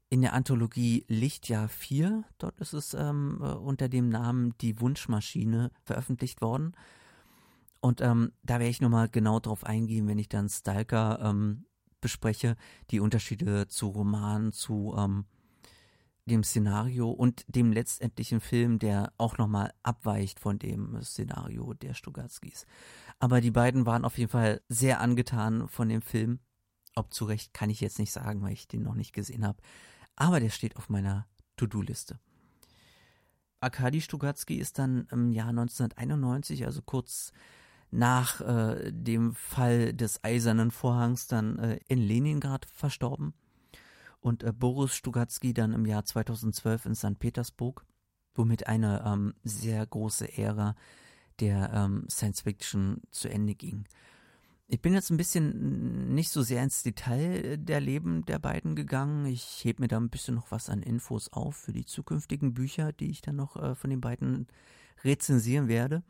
[0.09, 2.24] in der Anthologie Lichtjahr 4.
[2.38, 6.74] Dort ist es ähm, äh, unter dem Namen Die Wunschmaschine veröffentlicht worden.
[7.81, 11.66] Und ähm, da werde ich nochmal genau drauf eingehen, wenn ich dann Stalker ähm,
[12.01, 12.57] bespreche,
[12.90, 15.27] die Unterschiede zu Roman, zu ähm,
[16.28, 22.66] dem Szenario und dem letztendlichen Film, der auch nochmal abweicht von dem Szenario der Stugatskis.
[23.18, 26.38] Aber die beiden waren auf jeden Fall sehr angetan von dem Film.
[26.94, 29.60] Ob zu Recht kann ich jetzt nicht sagen, weil ich den noch nicht gesehen habe
[30.18, 32.18] aber der steht auf meiner To-Do-Liste.
[33.60, 37.32] Arkadi Stugatzky ist dann im Jahr 1991, also kurz
[37.90, 43.32] nach äh, dem Fall des Eisernen Vorhangs, dann äh, in Leningrad verstorben.
[44.20, 47.18] Und äh, Boris Stugatzky dann im Jahr 2012 in St.
[47.18, 47.85] Petersburg,
[48.35, 50.74] womit eine ähm, sehr große Ära
[51.40, 53.85] der ähm, Science Fiction zu Ende ging.
[54.70, 59.24] Ich bin jetzt ein bisschen nicht so sehr ins Detail der Leben der beiden gegangen.
[59.24, 62.92] Ich hebe mir da ein bisschen noch was an Infos auf für die zukünftigen Bücher,
[62.92, 64.46] die ich dann noch äh, von den beiden
[65.04, 66.02] rezensieren werde.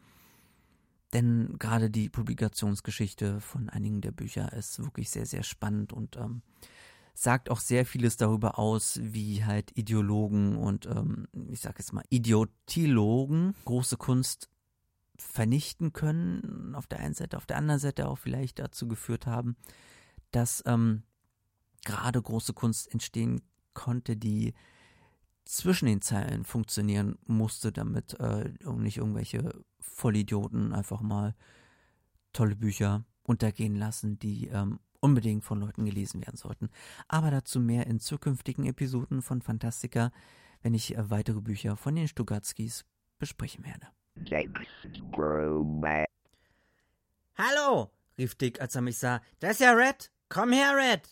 [1.13, 6.43] Denn gerade die Publikationsgeschichte von einigen der Bücher ist wirklich sehr, sehr spannend und ähm,
[7.21, 12.05] sagt auch sehr vieles darüber aus, wie halt Ideologen und ähm, ich sage jetzt mal
[12.11, 14.49] Idiotilogen große Kunst
[15.17, 19.57] vernichten können, auf der einen Seite, auf der anderen Seite auch vielleicht dazu geführt haben,
[20.31, 21.03] dass ähm,
[21.85, 23.43] gerade große Kunst entstehen
[23.75, 24.55] konnte, die
[25.45, 31.35] zwischen den Zeilen funktionieren musste, damit äh, nicht irgendwelche Vollidioten einfach mal
[32.33, 36.71] tolle Bücher untergehen lassen, die ähm, unbedingt von Leuten gelesen werden sollten.
[37.07, 40.13] Aber dazu mehr in zukünftigen Episoden von Fantastica,
[40.63, 42.85] wenn ich äh, weitere Bücher von den Stugatskis
[43.19, 43.89] besprechen werde.
[47.37, 49.21] Hallo, rief Dick, als er mich sah.
[49.39, 50.11] Das ist ja Red.
[50.29, 51.09] Komm her, Red.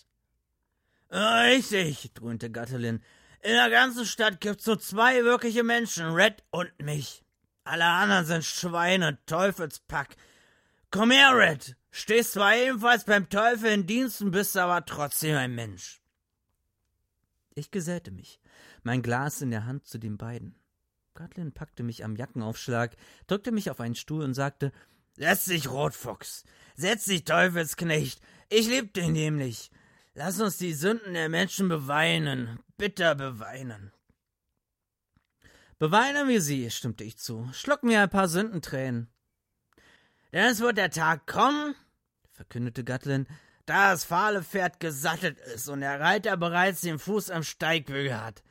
[1.10, 3.02] Richtig, dröhnte Gattelin.
[3.42, 7.22] In der ganzen Stadt gibt's nur zwei wirkliche Menschen, Red und mich.
[7.62, 10.16] Alle anderen sind Schweine, Teufelspack.
[10.90, 11.76] Komm her, Red.
[11.98, 16.02] Stehst zwar ebenfalls beim Teufel in Diensten, bist aber trotzdem ein Mensch.
[17.54, 18.38] Ich gesellte mich.
[18.82, 20.56] mein Glas in der Hand zu den beiden.
[21.14, 22.94] Gatlin packte mich am Jackenaufschlag,
[23.28, 24.72] drückte mich auf einen Stuhl und sagte,
[25.14, 26.44] Setz dich, Rotfuchs.
[26.74, 28.20] Setz dich, Teufelsknecht.
[28.50, 29.70] Ich lieb dich nämlich.
[30.12, 33.90] Lass uns die Sünden der Menschen beweinen, bitter beweinen.
[35.78, 37.48] Beweinen wir sie, stimmte ich zu.
[37.54, 39.08] Schlucken wir ein paar Sündentränen.
[40.34, 41.74] Denn es wird der Tag kommen,
[42.36, 43.26] verkündete Gatlin,
[43.64, 48.42] da das fahle Pferd gesattelt ist und der Reiter bereits den Fuß am Steigbügel hat.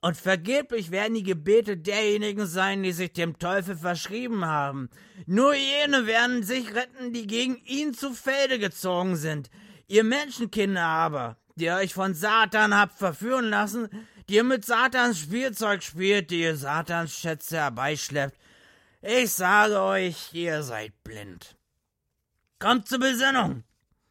[0.00, 4.88] Und vergeblich werden die Gebete derjenigen sein, die sich dem Teufel verschrieben haben.
[5.26, 9.50] Nur jene werden sich retten, die gegen ihn zu Felde gezogen sind.
[9.88, 13.88] Ihr Menschenkinder aber, die euch von Satan habt verführen lassen,
[14.28, 18.38] die ihr mit Satans Spielzeug spielt, die ihr Satans Schätze herbeischleppt.
[19.02, 21.55] Ich sage euch, ihr seid blind.
[22.58, 23.64] Kommt zur Besinnung.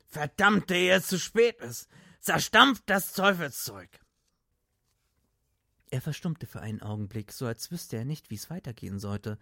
[0.07, 1.89] Verdammt, ehe es zu spät ist.
[2.19, 3.89] Zerstampft das Teufelszeug.
[5.91, 9.37] Er verstummte für einen Augenblick, so als wüsste er nicht, wie es weitergehen sollte.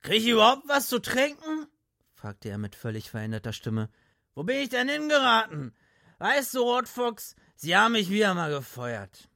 [0.00, 1.66] Krieg ich überhaupt was zu trinken?
[2.14, 3.88] fragte er mit völlig veränderter Stimme.
[4.34, 5.74] Wo bin ich denn hingeraten?
[6.18, 9.28] Weißt du, Rotfuchs, Sie haben mich wieder mal gefeuert.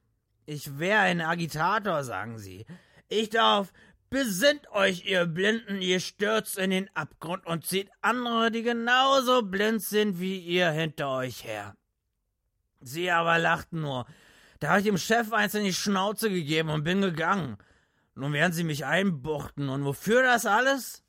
[0.45, 2.65] Ich wäre ein Agitator, sagen Sie.
[3.09, 3.71] Ich darf,
[4.09, 9.83] besinnt euch, ihr Blinden, ihr stürzt in den Abgrund und zieht andere, die genauso blind
[9.83, 11.75] sind wie ihr, hinter euch her.
[12.79, 14.05] Sie aber lachten nur.
[14.59, 17.57] Da habe ich dem Chef eins in die Schnauze gegeben und bin gegangen.
[18.15, 19.69] Nun werden sie mich einbuchten.
[19.69, 21.03] Und wofür das alles?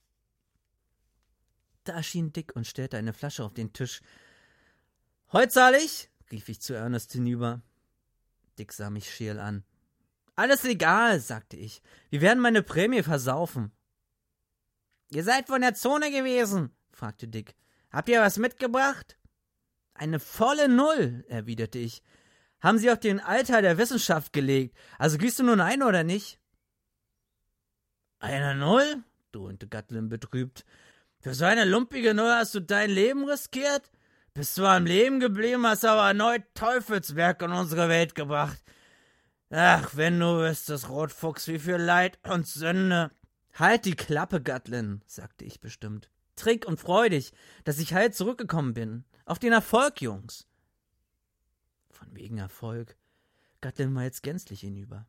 [1.84, 4.00] Da erschien Dick und stellte eine Flasche auf den Tisch.
[5.32, 7.62] Heut rief ich zu Ernest hinüber.
[8.58, 9.64] Dick sah mich scheel an.
[10.38, 11.82] Alles egal, sagte ich.
[12.10, 13.72] Wir werden meine Prämie versaufen.
[15.10, 17.56] Ihr seid von der Zone gewesen, fragte Dick.
[17.90, 19.18] Habt ihr was mitgebracht?
[19.94, 22.04] Eine volle Null, erwiderte ich.
[22.60, 24.78] Haben Sie auf den Alter der Wissenschaft gelegt.
[24.96, 26.38] Also gehst du nun ein oder nicht?
[28.20, 29.02] Eine Null?
[29.32, 30.64] dröhnte Gatlin betrübt.
[31.18, 33.90] Für so eine lumpige Null hast du dein Leben riskiert?
[34.34, 38.62] Bist zwar am Leben geblieben, hast aber erneut Teufelswerk in unsere Welt gebracht.
[39.50, 43.10] Ach, wenn du wüsstest, Rotfuchs, wie viel Leid und Sünde.
[43.54, 46.10] Halt die Klappe, Gatlin, sagte ich bestimmt.
[46.36, 47.32] Trink und freu dich,
[47.64, 49.04] dass ich heil zurückgekommen bin.
[49.24, 50.46] Auf den Erfolg, Jungs.
[51.90, 52.96] Von wegen Erfolg.
[53.60, 55.06] Gatlin war jetzt gänzlich hinüber.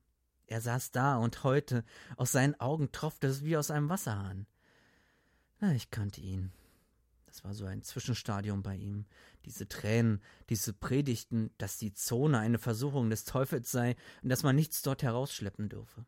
[0.48, 1.84] Er saß da und heute,
[2.18, 4.48] aus seinen Augen tropfte es wie aus einem Wasserhahn.
[5.60, 6.52] Na, ich kannte ihn.
[7.28, 9.06] Das war so ein Zwischenstadium bei ihm.
[9.50, 14.56] Diese Tränen, diese Predigten, dass die Zone eine Versuchung des Teufels sei und dass man
[14.56, 16.06] nichts dort herausschleppen dürfe.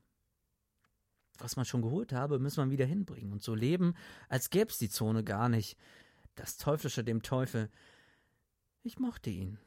[1.39, 3.95] Was man schon geholt habe, muss man wieder hinbringen und so leben,
[4.29, 5.75] als gäb's die Zone gar nicht.
[6.35, 7.71] Das Teuflische dem Teufel.
[8.83, 9.57] Ich mochte ihn,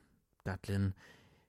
[0.45, 0.95] Gatlin,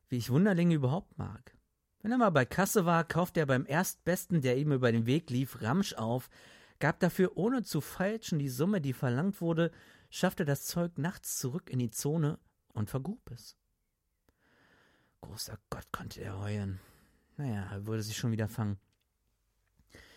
[0.09, 1.55] wie ich Wunderlinge überhaupt mag.
[2.01, 5.29] Wenn er mal bei Kasse war, kaufte er beim Erstbesten, der ihm über den Weg
[5.29, 6.31] lief, Ramsch auf,
[6.79, 9.71] gab dafür ohne zu feilschen die Summe, die verlangt wurde,
[10.15, 12.39] schaffte das Zeug nachts zurück in die Zone
[12.73, 13.57] und vergrub es.
[15.19, 16.79] Großer Gott konnte er heulen.
[17.35, 18.79] Naja, er würde sich schon wieder fangen.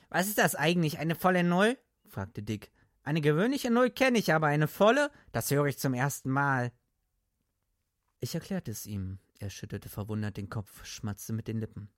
[0.08, 1.76] Was ist das eigentlich, eine volle Null?
[2.06, 2.70] fragte Dick.
[3.02, 6.72] Eine gewöhnliche Null kenne ich, aber eine volle, das höre ich zum ersten Mal.
[8.20, 9.18] Ich erklärte es ihm.
[9.40, 11.90] Er schüttelte verwundert den Kopf, schmatzte mit den Lippen.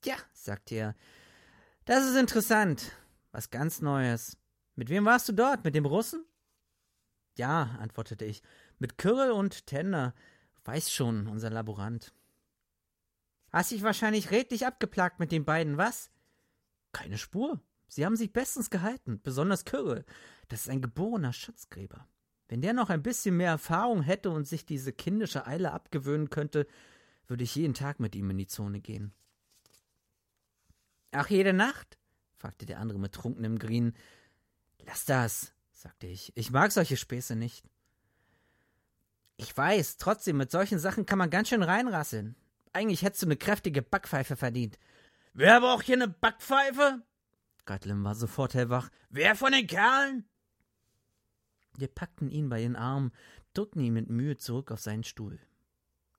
[0.00, 0.94] Tja, sagte er,
[1.84, 2.92] das ist interessant.
[3.32, 4.36] Was ganz Neues.
[4.74, 5.64] Mit wem warst du dort?
[5.64, 6.25] Mit dem Russen?
[7.36, 8.42] Ja, antwortete ich,
[8.78, 10.14] mit Kyril und Tender.
[10.64, 12.12] Weiß schon, unser Laborant.
[13.52, 16.10] Hast dich wahrscheinlich redlich abgeplagt mit den beiden, was?
[16.92, 17.60] Keine Spur.
[17.88, 20.04] Sie haben sich bestens gehalten, besonders Kyril.
[20.48, 22.08] Das ist ein geborener Schatzgräber.
[22.48, 26.66] Wenn der noch ein bisschen mehr Erfahrung hätte und sich diese kindische Eile abgewöhnen könnte,
[27.26, 29.12] würde ich jeden Tag mit ihm in die Zone gehen.
[31.12, 31.98] Ach, jede Nacht?
[32.36, 33.94] fragte der andere mit trunkenem Grien.
[34.84, 35.55] Lass das,
[35.86, 36.32] sagte ich.
[36.36, 37.64] Ich mag solche Späße nicht.
[39.36, 42.34] Ich weiß, trotzdem, mit solchen Sachen kann man ganz schön reinrasseln.
[42.72, 44.80] Eigentlich hättest du eine kräftige Backpfeife verdient.
[45.32, 47.02] Wer braucht hier eine Backpfeife?
[47.66, 48.90] Gatlin war sofort hellwach.
[49.10, 50.28] Wer von den Kerlen?
[51.76, 53.12] Wir packten ihn bei den Armen,
[53.54, 55.38] drückten ihn mit Mühe zurück auf seinen Stuhl.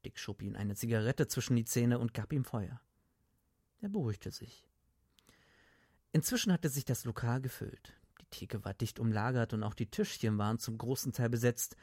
[0.05, 2.80] Dick schob ihm eine Zigarette zwischen die Zähne und gab ihm Feuer.
[3.82, 4.65] Er beruhigte sich.
[6.13, 7.97] Inzwischen hatte sich das Lokal gefüllt.
[8.34, 11.75] Die Theke war dicht umlagert und auch die Tischchen waren zum großen Teil besetzt.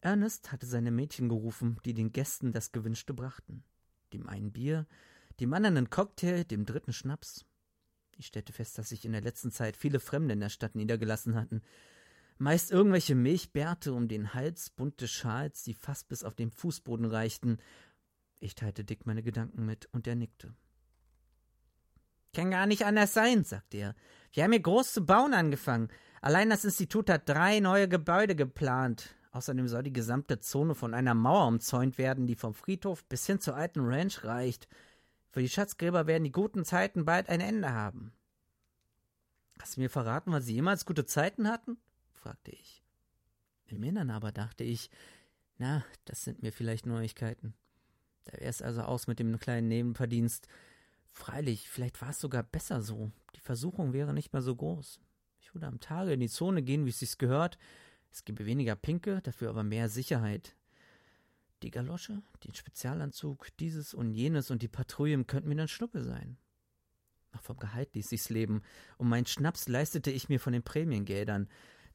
[0.00, 3.64] Ernest hatte seine Mädchen gerufen, die den Gästen das Gewünschte brachten.
[4.12, 4.86] Dem einen Bier,
[5.40, 7.44] dem anderen einen Cocktail, dem dritten Schnaps.
[8.16, 11.34] Ich stellte fest, dass sich in der letzten Zeit viele Fremde in der Stadt niedergelassen
[11.34, 11.60] hatten.
[12.38, 17.58] Meist irgendwelche Milchbärte um den Hals, bunte Schals, die fast bis auf den Fußboden reichten.
[18.40, 20.54] Ich teilte Dick meine Gedanken mit, und er nickte.
[22.34, 23.94] Kann gar nicht anders sein, sagt er.
[24.36, 25.88] Wir haben hier groß zu bauen angefangen.
[26.20, 29.16] Allein das Institut hat drei neue Gebäude geplant.
[29.32, 33.40] Außerdem soll die gesamte Zone von einer Mauer umzäunt werden, die vom Friedhof bis hin
[33.40, 34.68] zur alten Ranch reicht.
[35.30, 38.12] Für die Schatzgräber werden die guten Zeiten bald ein Ende haben.
[39.58, 41.78] Hast du mir verraten, was sie jemals gute Zeiten hatten?
[42.12, 42.82] fragte ich.
[43.68, 44.90] Im Innern aber dachte ich,
[45.56, 47.54] na, das sind mir vielleicht Neuigkeiten.
[48.24, 50.46] Da wäre es also aus mit dem kleinen Nebenverdienst.
[51.16, 53.10] Freilich, vielleicht war es sogar besser so.
[53.36, 55.00] Die Versuchung wäre nicht mehr so groß.
[55.40, 57.56] Ich würde am Tage in die Zone gehen, wie es sich gehört,
[58.12, 60.54] es gebe weniger Pinke, dafür aber mehr Sicherheit.
[61.62, 66.36] Die Galosche, den Spezialanzug, dieses und jenes und die Patrouillen könnten mir dann Schnuppe sein.
[67.32, 68.60] Noch vom Gehalt ließ sich's leben,
[68.98, 71.48] und meinen Schnaps leistete ich mir von den Prämiengeldern.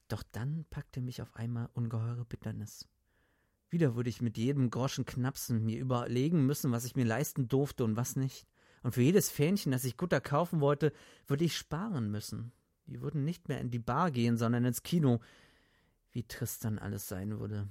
[0.08, 2.88] Doch dann packte mich auf einmal ungeheure Bitternis.
[3.70, 7.84] Wieder würde ich mit jedem Groschen knapsen, mir überlegen müssen, was ich mir leisten durfte
[7.84, 8.48] und was nicht.
[8.82, 10.92] Und für jedes Fähnchen, das ich Gutter kaufen wollte,
[11.26, 12.52] würde ich sparen müssen.
[12.86, 15.20] Die würden nicht mehr in die Bar gehen, sondern ins Kino.
[16.10, 17.68] Wie trist dann alles sein würde.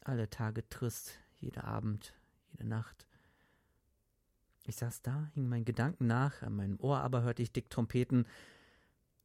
[0.00, 2.14] Alle Tage trist, jeder Abend,
[2.50, 3.06] jede Nacht.
[4.64, 8.26] Ich saß da, hing meinen Gedanken nach, an meinem Ohr aber hörte ich Dick trompeten.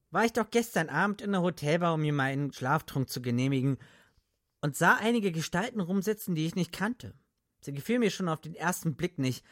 [0.10, 3.78] War ich doch gestern Abend in der Hotelbar, um mir meinen Schlaftrunk zu genehmigen,
[4.62, 7.14] und sah einige Gestalten rumsitzen, die ich nicht kannte.
[7.62, 9.46] Sie gefiel mir schon auf den ersten Blick nicht.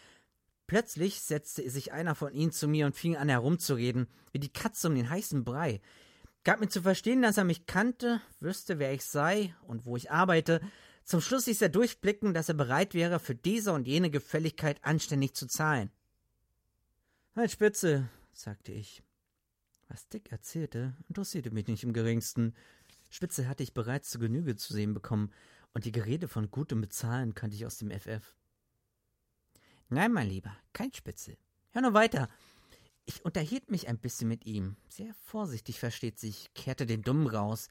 [0.67, 4.87] Plötzlich setzte sich einer von ihnen zu mir und fing an herumzureden, wie die Katze
[4.87, 5.81] um den heißen Brei
[6.45, 10.11] gab mir zu verstehen, dass er mich kannte, wüsste, wer ich sei und wo ich
[10.11, 10.61] arbeite.
[11.03, 15.33] Zum Schluss ließ er durchblicken, dass er bereit wäre, für diese und jene Gefälligkeit anständig
[15.33, 15.91] zu zahlen.
[17.35, 19.03] Halt Spitze, sagte ich.
[19.89, 22.55] Was Dick erzählte, interessierte mich nicht im geringsten.
[23.09, 25.31] Spitze hatte ich bereits zu Genüge zu sehen bekommen,
[25.73, 28.35] und die Gerede von gutem Bezahlen kannte ich aus dem FF.
[29.89, 31.37] Nein, mein Lieber, kein Spitze.
[31.71, 32.29] Hör nur weiter.
[33.05, 34.77] Ich unterhielt mich ein bisschen mit ihm.
[34.89, 37.67] Sehr vorsichtig, versteht sich, kehrte den Dummen raus.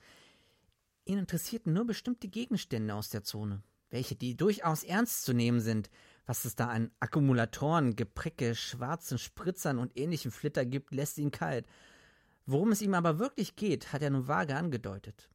[1.05, 5.91] Ihn interessierten nur bestimmte Gegenstände aus der Zone, welche die durchaus ernst zu nehmen sind.
[6.27, 11.67] Was es da an Akkumulatoren, Gepricke, schwarzen Spritzern und ähnlichem Flitter gibt, lässt ihn kalt.
[12.47, 15.29] Worum es ihm aber wirklich geht, hat er nur vage angedeutet.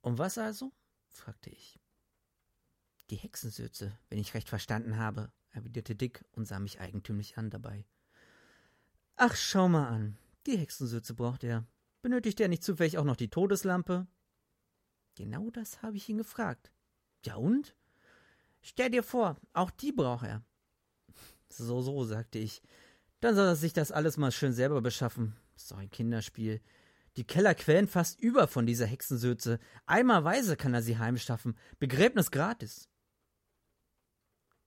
[0.00, 0.72] Um was also?
[1.10, 1.78] fragte ich.
[3.10, 7.84] Die Hexensüze, wenn ich recht verstanden habe, erwiderte Dick und sah mich eigentümlich an dabei.
[9.16, 10.16] Ach, schau mal an.
[10.46, 11.66] Die Hexensütze braucht er.
[12.02, 14.06] Benötigt er nicht zufällig auch noch die Todeslampe?
[15.14, 16.72] Genau das habe ich ihn gefragt.
[17.24, 17.76] Ja und?
[18.62, 20.42] Stell dir vor, auch die braucht er.
[21.48, 22.62] So, so, sagte ich.
[23.20, 25.36] Dann soll er sich das alles mal schön selber beschaffen.
[25.56, 26.60] Ist doch ein Kinderspiel.
[27.16, 29.60] Die Keller quellen fast über von dieser Hexensütze.
[29.86, 31.56] Eimerweise kann er sie heimschaffen.
[31.78, 32.88] Begräbnis gratis.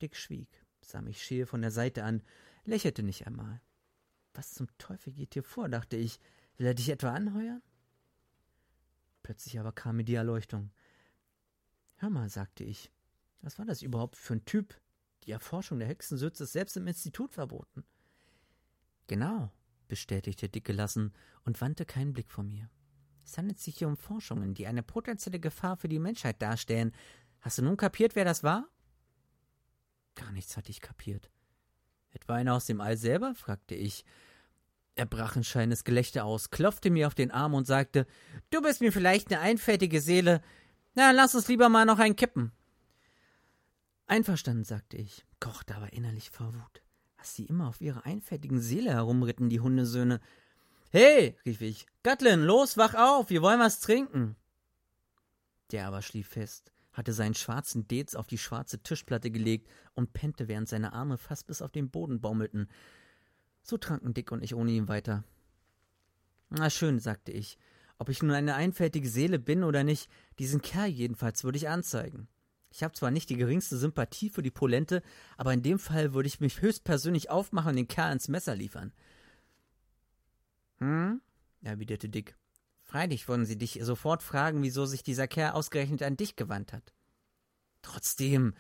[0.02, 2.24] Dick schwieg sah mich scheel von der Seite an,
[2.66, 3.62] lächelte nicht einmal.
[4.34, 6.20] Was zum Teufel geht hier vor, dachte ich.
[6.58, 7.62] Will er dich etwa anheuern?
[9.22, 10.72] Plötzlich aber kam mir die Erleuchtung.
[11.98, 12.92] Hör mal, sagte ich,
[13.42, 14.80] was war das überhaupt für ein Typ?
[15.24, 17.84] Die Erforschung der Hexensütze ist selbst im Institut verboten.
[19.08, 19.52] Genau,
[19.88, 22.70] bestätigte Dick gelassen und wandte keinen Blick von mir.
[23.24, 26.94] Es handelt sich hier um Forschungen, die eine potenzielle Gefahr für die Menschheit darstellen.
[27.42, 28.70] Hast du nun kapiert, wer das war?
[30.18, 31.30] Gar nichts hatte ich kapiert.
[32.12, 33.36] Etwa einer aus dem All selber?
[33.36, 34.04] fragte ich.
[34.96, 38.08] Er brach ein scheines Gelächter aus, klopfte mir auf den Arm und sagte,
[38.50, 40.42] Du bist mir vielleicht eine einfältige Seele.
[40.96, 42.52] Na, lass uns lieber mal noch einen kippen.
[44.08, 46.82] Einverstanden, sagte ich, kochte aber innerlich vor Wut.
[47.18, 50.20] Was sie immer auf ihrer einfältigen Seele herumritten, die Hundesöhne.
[50.90, 54.36] Hey, rief ich, Gatlin, los, wach auf, wir wollen was trinken.
[55.72, 60.48] Der aber schlief fest hatte seinen schwarzen Dez auf die schwarze Tischplatte gelegt und pennte,
[60.48, 62.68] während seine Arme fast bis auf den Boden baumelten.
[63.62, 65.24] So tranken Dick und ich ohne ihn weiter.
[66.50, 67.60] Na schön, sagte ich.
[68.00, 72.28] Ob ich nun eine einfältige Seele bin oder nicht, diesen Kerl jedenfalls würde ich anzeigen.
[72.72, 75.02] Ich habe zwar nicht die geringste Sympathie für die Polente,
[75.38, 78.92] aber in dem Fall würde ich mich höchstpersönlich aufmachen und den Kerl ins Messer liefern.
[80.80, 81.22] Hm?
[81.62, 82.36] erwiderte Dick.
[82.88, 86.94] Freilich wollen sie dich sofort fragen, wieso sich dieser Kerl ausgerechnet an dich gewandt hat.
[87.82, 88.54] Trotzdem,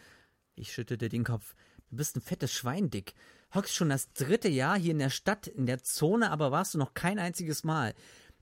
[0.53, 1.55] ich schüttelte den Kopf,
[1.89, 3.13] du bist ein fettes Schwein, Dick.
[3.55, 6.77] Hockst schon das dritte Jahr hier in der Stadt, in der Zone, aber warst du
[6.77, 7.93] noch kein einziges Mal.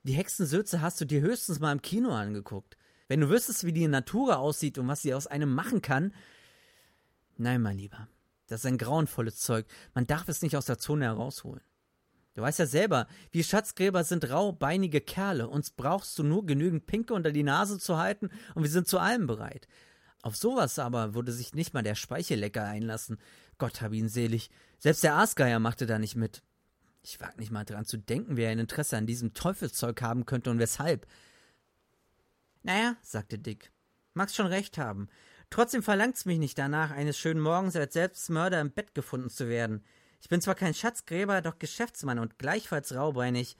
[0.01, 2.77] Die Hexensülze hast du dir höchstens mal im Kino angeguckt.
[3.07, 6.15] Wenn du wüsstest, wie die Natur aussieht und was sie aus einem machen kann.
[7.37, 8.07] Nein, mein Lieber,
[8.47, 9.67] das ist ein grauenvolles Zeug.
[9.93, 11.61] Man darf es nicht aus der Zone herausholen.
[12.35, 15.47] Du weißt ja selber, wir Schatzgräber sind raubeinige Kerle.
[15.47, 18.99] Uns brauchst du nur genügend Pinke unter die Nase zu halten und wir sind zu
[18.99, 19.67] allem bereit.
[20.21, 23.19] Auf sowas aber würde sich nicht mal der Speichellecker einlassen.
[23.57, 24.49] Gott hab ihn selig.
[24.79, 26.43] Selbst der Aasgeier machte da nicht mit.
[27.03, 30.49] Ich wag nicht mal dran zu denken, wer ein Interesse an diesem Teufelszeug haben könnte
[30.49, 31.07] und weshalb.
[32.63, 33.71] Naja, sagte Dick,
[34.13, 35.07] magst schon recht haben.
[35.51, 39.85] Trotzdem verlangt's mich nicht danach, eines schönen Morgens als Selbstmörder im Bett gefunden zu werden.
[40.19, 43.57] Ich bin zwar kein Schatzgräber, doch Geschäftsmann und gleichfalls raubeinig.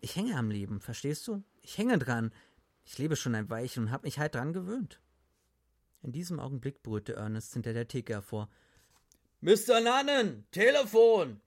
[0.00, 1.42] Ich hänge am Leben, verstehst du?
[1.62, 2.32] Ich hänge dran.
[2.84, 5.00] Ich lebe schon ein Weilchen und hab mich halt dran gewöhnt.
[6.02, 8.50] In diesem Augenblick brüllte Ernest hinter der Theke hervor.
[9.40, 9.80] Mr.
[9.80, 11.40] Nannen, Telefon!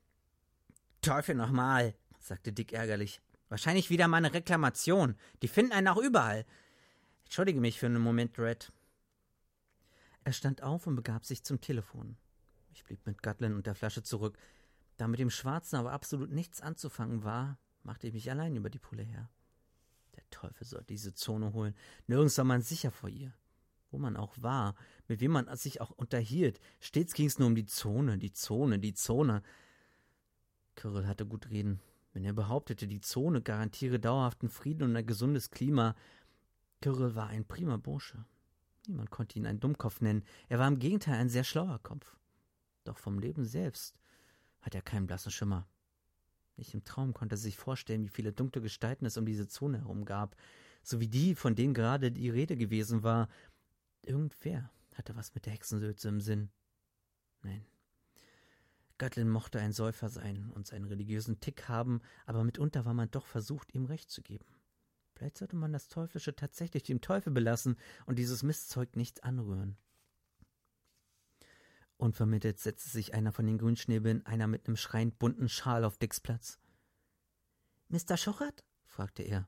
[1.01, 3.21] Teufel nochmal, sagte Dick ärgerlich.
[3.49, 5.15] Wahrscheinlich wieder mal eine Reklamation.
[5.41, 6.45] Die finden einen auch überall.
[7.25, 8.71] Entschuldige mich für einen Moment, Red.
[10.23, 12.17] Er stand auf und begab sich zum Telefon.
[12.77, 14.37] Ich blieb mit Gatlin und der Flasche zurück.
[14.97, 18.77] Da mit dem Schwarzen aber absolut nichts anzufangen war, machte ich mich allein über die
[18.77, 19.31] Pulle her.
[20.15, 21.73] Der Teufel soll diese Zone holen.
[22.05, 23.33] Nirgends war man sicher vor ihr.
[23.89, 24.75] Wo man auch war,
[25.07, 26.59] mit wem man sich auch unterhielt.
[26.79, 29.41] Stets ging es nur um die Zone, die Zone, die Zone.
[30.75, 31.79] Kirill hatte gut reden.
[32.13, 35.95] Wenn er behauptete, die Zone garantiere dauerhaften Frieden und ein gesundes Klima.
[36.81, 38.23] Kirill war ein prima Bursche.
[38.85, 40.23] Niemand konnte ihn einen Dummkopf nennen.
[40.47, 42.17] Er war im Gegenteil ein sehr schlauer Kopf.
[42.87, 43.97] Doch vom Leben selbst
[44.61, 45.67] hat er keinen blassen Schimmer.
[46.55, 49.79] Nicht im Traum konnte er sich vorstellen, wie viele dunkle Gestalten es um diese Zone
[49.79, 50.37] herum gab,
[50.83, 53.27] so wie die, von denen gerade die Rede gewesen war.
[54.03, 56.49] Irgendwer hatte was mit der Hexensülze im Sinn.
[57.41, 57.65] Nein.
[58.97, 63.27] Göttlin mochte ein Säufer sein und seinen religiösen Tick haben, aber mitunter war man doch
[63.27, 64.45] versucht, ihm Recht zu geben.
[65.13, 67.75] Vielleicht sollte man das Teuflische tatsächlich dem Teufel belassen
[68.05, 69.77] und dieses Mistzeug nicht anrühren.
[71.97, 76.19] Unvermittelt setzte sich einer von den Grünschnäbeln, einer mit einem schreiend bunten Schal auf Dicks
[76.19, 76.59] Platz.
[77.89, 78.17] Mr.
[78.17, 78.63] Schochert?
[78.85, 79.47] fragte er.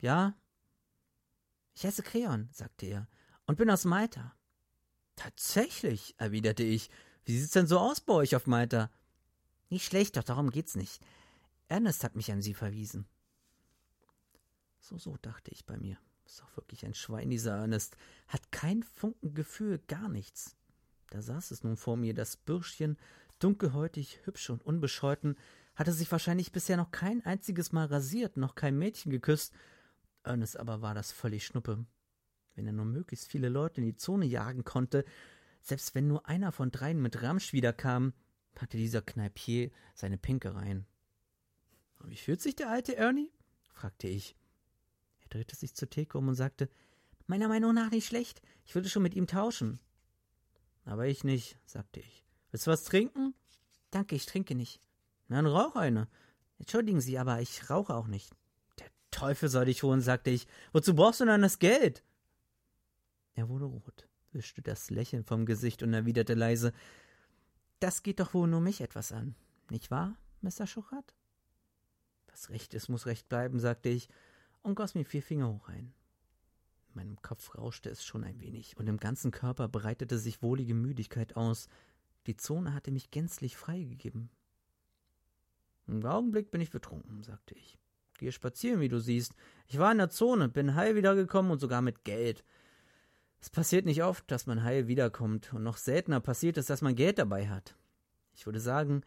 [0.00, 0.34] Ja.
[1.74, 3.08] Ich heiße Kreon, sagte er,
[3.46, 4.34] und bin aus Malta.
[5.16, 6.90] Tatsächlich, erwiderte ich.
[7.24, 8.90] Wie sieht's denn so aus bei euch auf Malta?
[9.70, 11.00] Nicht schlecht, doch darum geht's nicht.
[11.68, 13.06] Ernest hat mich an Sie verwiesen.
[14.80, 15.96] So, so, dachte ich bei mir.
[16.26, 17.96] Ist doch wirklich ein Schwein, dieser Ernest.
[18.28, 20.56] Hat kein Funken Gefühl, gar nichts.
[21.10, 22.96] Da saß es nun vor mir, das Bürschchen,
[23.38, 25.36] dunkelhäutig, hübsch und unbescheuten,
[25.74, 29.52] hatte sich wahrscheinlich bisher noch kein einziges Mal rasiert, noch kein Mädchen geküsst.
[30.22, 31.84] Ernest aber war das völlig Schnuppe.
[32.54, 35.04] Wenn er nur möglichst viele Leute in die Zone jagen konnte,
[35.60, 38.12] selbst wenn nur einer von dreien mit Ramsch wiederkam,
[38.56, 40.86] hatte dieser Kneipier seine Pinkereien.
[42.04, 43.32] Wie fühlt sich der alte Ernie?
[43.72, 44.36] fragte ich.
[45.22, 46.68] Er drehte sich zur Theke um und sagte,
[47.26, 48.42] meiner Meinung nach nicht schlecht.
[48.64, 49.80] Ich würde schon mit ihm tauschen.
[50.84, 52.24] Aber ich nicht, sagte ich.
[52.50, 53.34] Willst du was trinken?
[53.90, 54.80] Danke, ich trinke nicht.
[55.28, 56.08] Dann rauch eine.
[56.58, 58.30] Entschuldigen Sie, aber ich rauche auch nicht.
[58.78, 60.46] Der Teufel soll dich holen, sagte ich.
[60.72, 62.04] Wozu brauchst du denn das Geld?
[63.34, 66.72] Er wurde rot, wischte das Lächeln vom Gesicht und erwiderte leise,
[67.80, 69.34] das geht doch wohl nur mich etwas an,
[69.70, 70.66] nicht wahr, Mr.
[70.66, 71.14] Schuchert?
[72.28, 74.08] Was recht ist, muss recht bleiben, sagte ich
[74.62, 75.92] und goss mir vier Finger hoch ein.
[76.94, 80.74] In meinem Kopf rauschte es schon ein wenig, und im ganzen Körper breitete sich wohlige
[80.74, 81.68] Müdigkeit aus.
[82.26, 84.30] Die Zone hatte mich gänzlich freigegeben.
[85.88, 87.78] Im Augenblick bin ich betrunken, sagte ich.
[88.16, 89.34] Gehe spazieren, wie du siehst.
[89.66, 92.44] Ich war in der Zone, bin heil wiedergekommen und sogar mit Geld.
[93.40, 96.94] Es passiert nicht oft, dass man heil wiederkommt, und noch seltener passiert es, dass man
[96.94, 97.76] Geld dabei hat.
[98.34, 99.02] Ich würde sagen,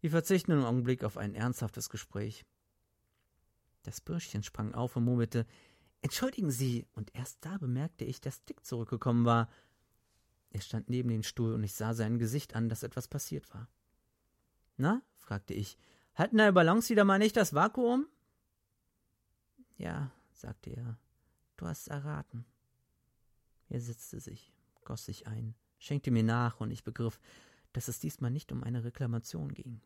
[0.00, 2.46] wir verzichten im Augenblick auf ein ernsthaftes Gespräch.
[3.82, 5.46] Das Bürschchen sprang auf und murmelte,
[6.06, 9.50] Entschuldigen Sie, und erst da bemerkte ich, dass Dick zurückgekommen war.
[10.50, 13.68] Er stand neben dem Stuhl und ich sah sein Gesicht an, dass etwas passiert war.
[14.76, 15.02] Na?
[15.16, 15.76] fragte ich.
[16.14, 18.06] Halten deine Ballons wieder mal nicht das Vakuum?
[19.78, 20.96] Ja, sagte er.
[21.56, 22.46] Du hast erraten.
[23.68, 24.52] Er setzte sich,
[24.84, 27.18] goss sich ein, schenkte mir nach, und ich begriff,
[27.72, 29.80] dass es diesmal nicht um eine Reklamation ging.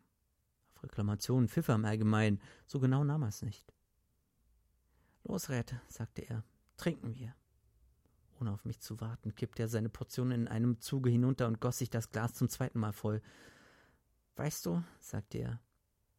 [0.75, 3.73] Auf Reklamationen pfiff er im Allgemeinen, so genau nahm er es nicht.
[5.25, 6.45] Los, Red, sagte er,
[6.77, 7.35] trinken wir.
[8.41, 11.79] Ohne auf mich zu warten, kippte er seine Portion in einem Zuge hinunter und goss
[11.79, 13.21] sich das Glas zum zweiten Mal voll.
[14.37, 15.61] Weißt du, sagte er,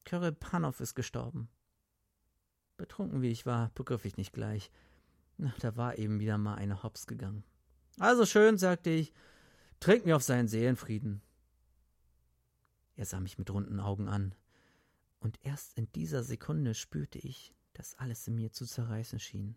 [0.05, 1.49] Kirill Panov ist gestorben.
[2.77, 4.71] Betrunken wie ich war, begriff ich nicht gleich.
[5.37, 7.43] Na, da war eben wieder mal eine Hops gegangen.
[7.97, 9.13] Also schön, sagte ich,
[9.79, 11.21] trink mir auf seinen Seelenfrieden.
[12.95, 14.35] Er sah mich mit runden Augen an,
[15.19, 19.55] und erst in dieser Sekunde spürte ich, dass alles in mir zu zerreißen schien.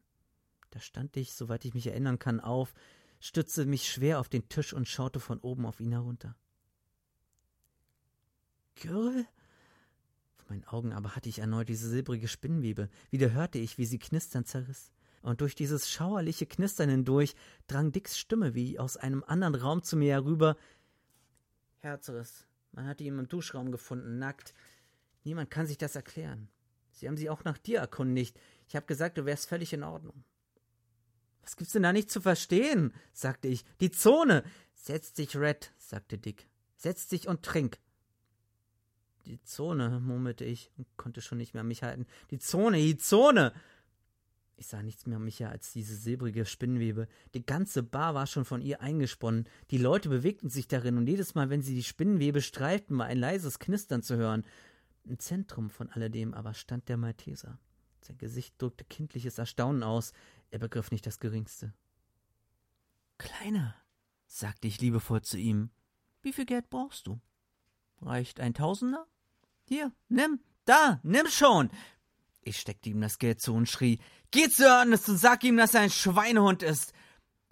[0.71, 2.73] Da stand ich, soweit ich mich erinnern kann, auf,
[3.21, 6.35] stützte mich schwer auf den Tisch und schaute von oben auf ihn herunter.
[8.77, 9.27] Kyrre?
[10.37, 12.89] Vor meinen Augen aber hatte ich erneut diese silbrige Spinnwebe.
[13.11, 14.91] Wieder hörte ich, wie sie knisternd zerriss.
[15.21, 17.35] Und durch dieses schauerliche Knistern hindurch
[17.67, 20.57] drang Dicks Stimme wie aus einem anderen Raum zu mir herüber.
[21.81, 24.55] Herzriss, Man hat ihn im Duschraum gefunden, nackt.
[25.25, 26.49] Niemand kann sich das erklären.
[26.95, 28.39] Sie haben sie auch nach dir erkundigt.
[28.69, 30.25] Ich habe gesagt, du wärst völlig in Ordnung.
[31.43, 32.95] Was gibt's denn da nicht zu verstehen?
[33.13, 33.65] sagte ich.
[33.81, 34.45] Die Zone.
[34.73, 36.49] Setz dich, Red, sagte Dick.
[36.77, 37.79] Setz dich und trink.
[39.27, 42.07] Die Zone, murmelte ich und konnte schon nicht mehr an mich halten.
[42.31, 43.53] Die Zone, die Zone!
[44.57, 47.09] Ich sah nichts mehr um mich her als diese silbrige Spinnwebe.
[47.35, 49.49] Die ganze Bar war schon von ihr eingesponnen.
[49.71, 53.19] Die Leute bewegten sich darin und jedes Mal, wenn sie die Spinnwebe streiften, war ein
[53.19, 54.45] leises Knistern zu hören.
[55.05, 57.59] Im Zentrum von alledem aber stand der Malteser.
[58.01, 60.13] Sein Gesicht drückte kindliches Erstaunen aus.
[60.51, 61.75] Er begriff nicht das Geringste.
[63.19, 63.75] Kleiner,
[64.27, 65.71] sagte ich liebevoll zu ihm,
[66.23, 67.21] wie viel Geld brauchst du?
[68.01, 69.07] Reicht ein Tausender?
[69.69, 71.71] Hier, nimm, da, nimm schon!
[72.43, 74.01] Ich steckte ihm das Geld zu und schrie,
[74.31, 76.93] Geh zu Ernest und sag ihm, dass er ein Schweinehund ist!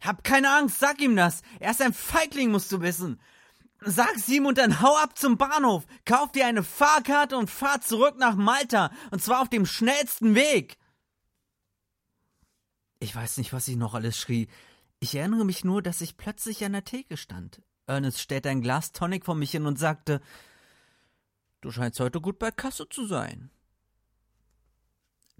[0.00, 1.42] Hab keine Angst, sag ihm das!
[1.61, 3.20] Er ist ein Feigling, musst du wissen!
[3.84, 8.16] Sag's ihm und dann hau ab zum Bahnhof, kauf dir eine Fahrkarte und fahr zurück
[8.18, 10.78] nach Malta, und zwar auf dem schnellsten Weg!
[13.00, 14.48] Ich weiß nicht, was ich noch alles schrie.
[15.00, 17.60] Ich erinnere mich nur, dass ich plötzlich an der Theke stand.
[17.86, 20.20] Ernest stellte ein Glas Tonic vor mich hin und sagte,
[21.60, 23.50] Du scheinst heute gut bei Kasse zu sein.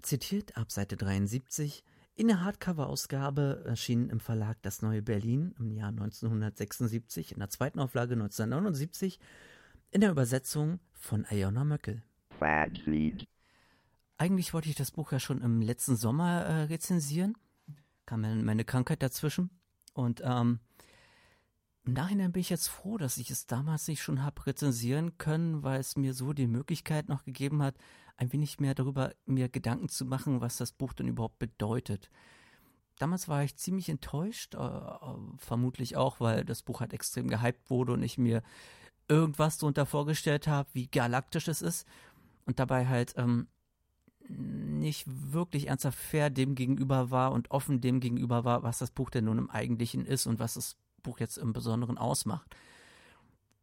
[0.01, 1.83] Zitiert ab Seite 73
[2.15, 7.79] in der Hardcover-Ausgabe erschien im Verlag Das Neue Berlin im Jahr 1976, in der zweiten
[7.79, 9.19] Auflage 1979,
[9.91, 12.03] in der Übersetzung von Iona Möckel.
[14.17, 17.35] Eigentlich wollte ich das Buch ja schon im letzten Sommer äh, rezensieren,
[18.05, 19.49] kam mir meine Krankheit dazwischen.
[19.93, 20.59] Und ähm,
[21.85, 25.63] im Nachhinein bin ich jetzt froh, dass ich es damals nicht schon habe rezensieren können,
[25.63, 27.75] weil es mir so die Möglichkeit noch gegeben hat,
[28.17, 32.09] ein wenig mehr darüber mir Gedanken zu machen, was das Buch denn überhaupt bedeutet.
[32.99, 34.89] Damals war ich ziemlich enttäuscht, äh,
[35.37, 38.43] vermutlich auch, weil das Buch halt extrem gehypt wurde und ich mir
[39.07, 41.87] irgendwas darunter vorgestellt habe, wie galaktisch es ist
[42.45, 43.47] und dabei halt ähm,
[44.29, 49.09] nicht wirklich ernsthaft fair dem gegenüber war und offen dem gegenüber war, was das Buch
[49.09, 52.55] denn nun im Eigentlichen ist und was das Buch jetzt im Besonderen ausmacht.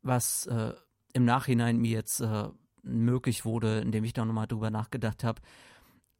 [0.02, 0.74] Was äh,
[1.12, 2.48] im Nachhinein mir jetzt äh,
[2.82, 5.42] möglich wurde, indem ich da nochmal drüber nachgedacht habe.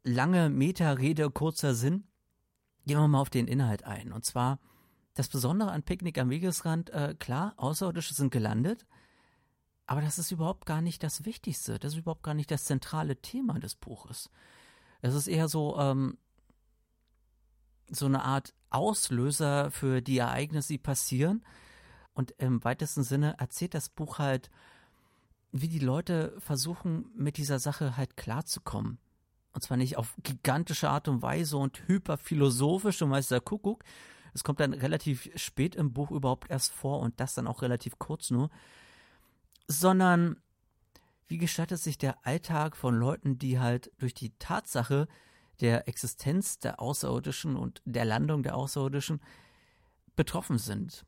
[0.03, 2.05] Lange Meta-Rede, kurzer Sinn.
[2.85, 4.11] Gehen wir mal auf den Inhalt ein.
[4.11, 4.59] Und zwar
[5.13, 8.85] das Besondere an Picknick am Wegesrand, äh, klar, Außerirdische sind gelandet,
[9.85, 11.77] aber das ist überhaupt gar nicht das Wichtigste.
[11.77, 14.29] Das ist überhaupt gar nicht das zentrale Thema des Buches.
[15.01, 16.17] Es ist eher so, ähm,
[17.89, 21.43] so eine Art Auslöser für die Ereignisse, die passieren.
[22.13, 24.49] Und im weitesten Sinne erzählt das Buch halt,
[25.51, 28.99] wie die Leute versuchen, mit dieser Sache halt klarzukommen.
[29.53, 33.83] Und zwar nicht auf gigantische Art und Weise und hyperphilosophisch und Meister Kuckuck.
[34.33, 37.99] Es kommt dann relativ spät im Buch überhaupt erst vor und das dann auch relativ
[37.99, 38.49] kurz nur.
[39.67, 40.37] Sondern
[41.27, 45.07] wie gestaltet sich der Alltag von Leuten, die halt durch die Tatsache
[45.59, 49.21] der Existenz der Außerirdischen und der Landung der Außerirdischen
[50.15, 51.05] betroffen sind.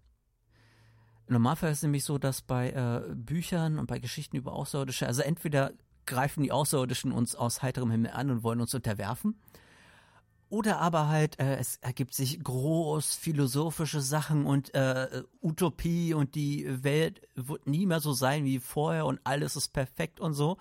[1.27, 5.21] Normalfall ist es nämlich so, dass bei äh, Büchern und bei Geschichten über Außerirdische, also
[5.21, 5.71] entweder
[6.05, 9.39] greifen die Außerirdischen uns aus heiterem Himmel an und wollen uns unterwerfen,
[10.53, 16.83] oder aber halt, äh, es ergibt sich groß philosophische Sachen und äh, Utopie und die
[16.83, 20.57] Welt wird nie mehr so sein wie vorher und alles ist perfekt und so.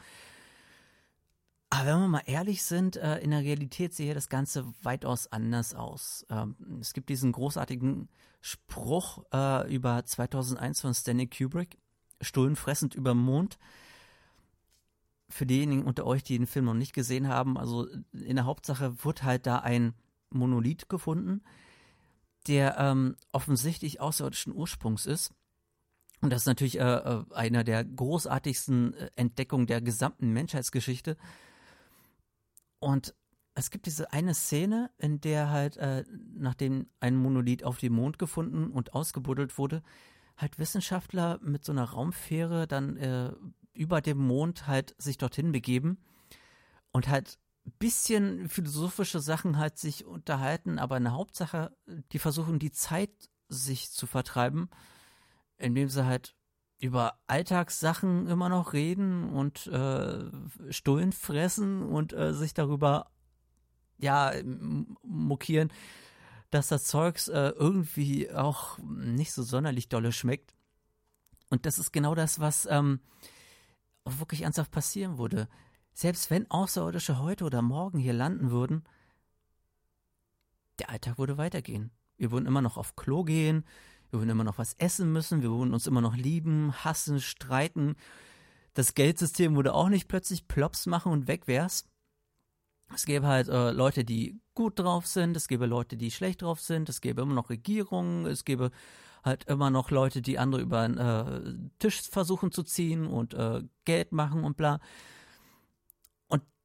[1.73, 5.75] Aber wenn wir mal ehrlich sind, äh, in der Realität sehe das Ganze weitaus anders
[5.75, 6.27] aus.
[6.29, 8.11] Ähm, es gibt diesen großartigen
[8.43, 11.79] Spruch äh, über 2001 von Stanley Kubrick,
[12.20, 13.59] Stullen fressend über Mond.
[15.31, 19.03] Für diejenigen unter euch, die den Film noch nicht gesehen haben, also in der Hauptsache
[19.03, 19.95] wird halt da ein
[20.29, 21.43] Monolith gefunden,
[22.49, 25.33] der ähm, offensichtlich außerirdischen Ursprungs ist.
[26.20, 31.16] Und das ist natürlich äh, äh einer der großartigsten Entdeckungen der gesamten Menschheitsgeschichte.
[32.83, 33.14] Und
[33.55, 36.05] es gibt diese eine Szene, in der halt, äh,
[36.35, 39.83] nachdem ein Monolith auf dem Mond gefunden und ausgebuddelt wurde,
[40.37, 43.33] halt Wissenschaftler mit so einer Raumfähre dann äh,
[43.72, 45.99] über dem Mond halt sich dorthin begeben
[46.91, 47.39] und halt
[47.78, 51.76] bisschen philosophische Sachen halt sich unterhalten, aber in der Hauptsache,
[52.11, 54.70] die versuchen die Zeit sich zu vertreiben,
[55.57, 56.35] indem sie halt
[56.83, 60.24] über Alltagssachen immer noch reden und äh,
[60.70, 63.12] Stullen fressen und äh, sich darüber
[63.99, 64.33] ja
[65.05, 65.72] mokieren,
[66.51, 70.57] dass das Zeugs äh, irgendwie auch nicht so sonderlich dolle schmeckt.
[71.51, 72.99] Und das ist genau das, was ähm,
[74.05, 75.49] wirklich ernsthaft passieren würde.
[75.93, 78.83] Selbst wenn Außerirdische heute oder morgen hier landen würden,
[80.80, 81.93] der Alltag würde weitergehen.
[82.16, 83.64] Wir würden immer noch auf Klo gehen,
[84.13, 87.97] wir würden immer noch was essen müssen, wir würden uns immer noch lieben, hassen, streiten.
[88.75, 91.89] Das Geldsystem würde auch nicht plötzlich plops machen und weg wär's.
[92.95, 96.61] Es gäbe halt äh, Leute, die gut drauf sind, es gäbe Leute, die schlecht drauf
[96.61, 98.71] sind, es gäbe immer noch Regierungen, es gäbe
[99.25, 103.63] halt immer noch Leute, die andere über den äh, Tisch versuchen zu ziehen und äh,
[103.87, 104.79] Geld machen und bla.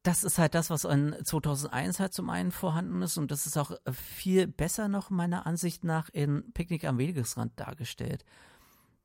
[0.07, 3.57] Das ist halt das, was in 2001 halt zum einen vorhanden ist und das ist
[3.57, 8.23] auch viel besser noch meiner Ansicht nach in Picknick am Wegesrand dargestellt.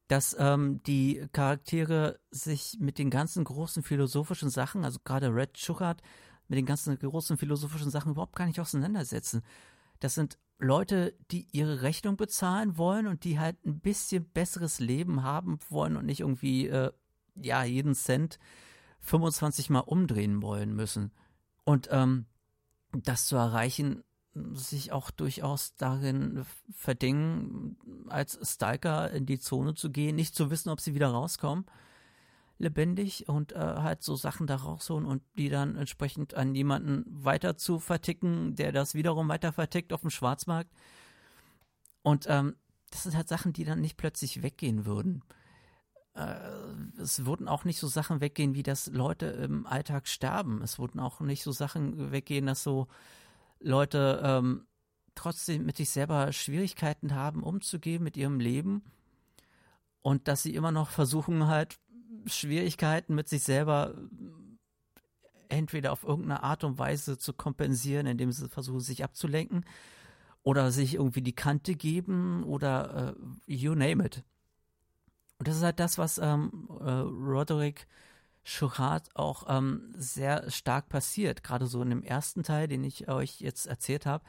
[0.06, 6.02] Dass ähm, die Charaktere sich mit den ganzen großen philosophischen Sachen, also gerade Red Schuchert,
[6.46, 9.42] mit den ganzen großen philosophischen Sachen überhaupt gar nicht auseinandersetzen.
[9.98, 15.24] Das sind Leute, die ihre Rechnung bezahlen wollen und die halt ein bisschen besseres Leben
[15.24, 16.92] haben wollen und nicht irgendwie, äh,
[17.34, 18.38] ja, jeden Cent
[19.02, 21.12] 25 Mal umdrehen wollen müssen.
[21.64, 22.26] Und ähm,
[22.92, 24.02] das zu erreichen,
[24.34, 27.76] sich auch durchaus darin verdingen,
[28.08, 31.66] als Stalker in die Zone zu gehen, nicht zu wissen, ob sie wieder rauskommen
[32.62, 37.56] lebendig und äh, halt so Sachen da rausholen und die dann entsprechend an jemanden weiter
[37.56, 40.70] zu verticken, der das wiederum weiter vertickt auf dem Schwarzmarkt.
[42.02, 42.54] Und ähm,
[42.90, 45.22] das sind halt Sachen, die dann nicht plötzlich weggehen würden.
[46.14, 46.34] Äh,
[47.00, 50.62] es würden auch nicht so Sachen weggehen, wie dass Leute im Alltag sterben.
[50.62, 52.88] Es würden auch nicht so Sachen weggehen, dass so
[53.60, 54.66] Leute ähm,
[55.14, 58.82] trotzdem mit sich selber Schwierigkeiten haben, umzugehen mit ihrem Leben
[60.02, 61.78] und dass sie immer noch versuchen halt
[62.26, 63.94] Schwierigkeiten mit sich selber
[65.48, 69.64] entweder auf irgendeine Art und Weise zu kompensieren, indem sie versuchen, sich abzulenken
[70.42, 73.14] oder sich irgendwie die Kante geben oder
[73.46, 74.24] äh, you name it.
[75.42, 77.88] Und das ist halt das, was ähm, äh, Roderick
[78.44, 83.40] Chourat auch ähm, sehr stark passiert, gerade so in dem ersten Teil, den ich euch
[83.40, 84.22] jetzt erzählt habe,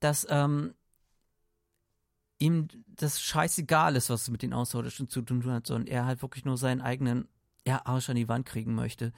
[0.00, 0.74] dass ähm,
[2.38, 6.44] ihm das scheißegal ist, was mit den Außerirdischen zu tun hat, sondern er halt wirklich
[6.44, 7.26] nur seinen eigenen
[7.66, 9.10] ja, Arsch an die Wand kriegen möchte.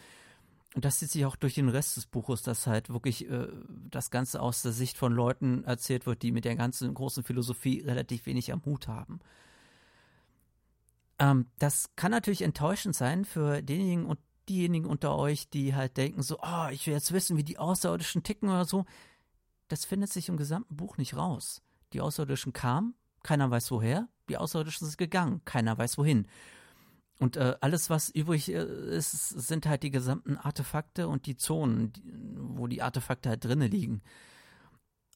[0.77, 3.49] Und das zieht sich auch durch den Rest des Buches, dass halt wirklich äh,
[3.91, 7.81] das Ganze aus der Sicht von Leuten erzählt wird, die mit der ganzen großen Philosophie
[7.81, 9.19] relativ wenig am Hut haben.
[11.19, 16.23] Ähm, das kann natürlich enttäuschend sein für denjenigen und diejenigen unter euch, die halt denken
[16.23, 18.85] so, oh, ich will jetzt wissen, wie die Außerirdischen ticken oder so.
[19.69, 21.63] Das findet sich im gesamten Buch nicht raus.
[21.93, 26.29] Die Außerirdischen kamen, keiner weiß woher, die Außerirdischen sind gegangen, keiner weiß wohin.
[27.19, 28.63] Und äh, alles, was übrig äh,
[28.97, 32.03] ist, sind halt die gesamten Artefakte und die Zonen, die,
[32.37, 34.03] wo die Artefakte halt drinnen liegen.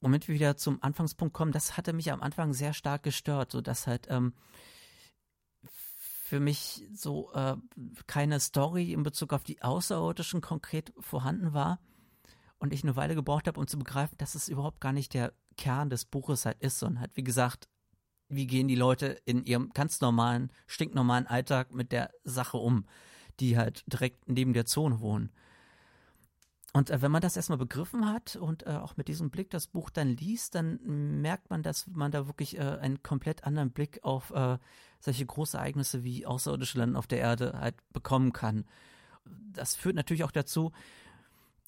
[0.01, 3.85] Wenn wir wieder zum Anfangspunkt kommen, das hatte mich am Anfang sehr stark gestört, sodass
[3.85, 4.33] halt ähm,
[6.31, 7.57] für mich so äh,
[8.07, 11.81] keine Story in Bezug auf die Außerirdischen konkret vorhanden war
[12.57, 15.33] und ich eine Weile gebraucht habe, um zu begreifen, dass es überhaupt gar nicht der
[15.57, 17.67] Kern des Buches halt ist, sondern halt, wie gesagt,
[18.29, 22.85] wie gehen die Leute in ihrem ganz normalen, stinknormalen Alltag mit der Sache um,
[23.41, 25.33] die halt direkt neben der Zone wohnen.
[26.73, 29.67] Und äh, wenn man das erstmal begriffen hat und äh, auch mit diesem Blick das
[29.67, 33.99] Buch dann liest, dann merkt man, dass man da wirklich äh, einen komplett anderen Blick
[34.03, 34.57] auf äh,
[34.99, 38.65] solche Großereignisse wie außerirdische Landen auf der Erde halt bekommen kann.
[39.25, 40.71] Das führt natürlich auch dazu,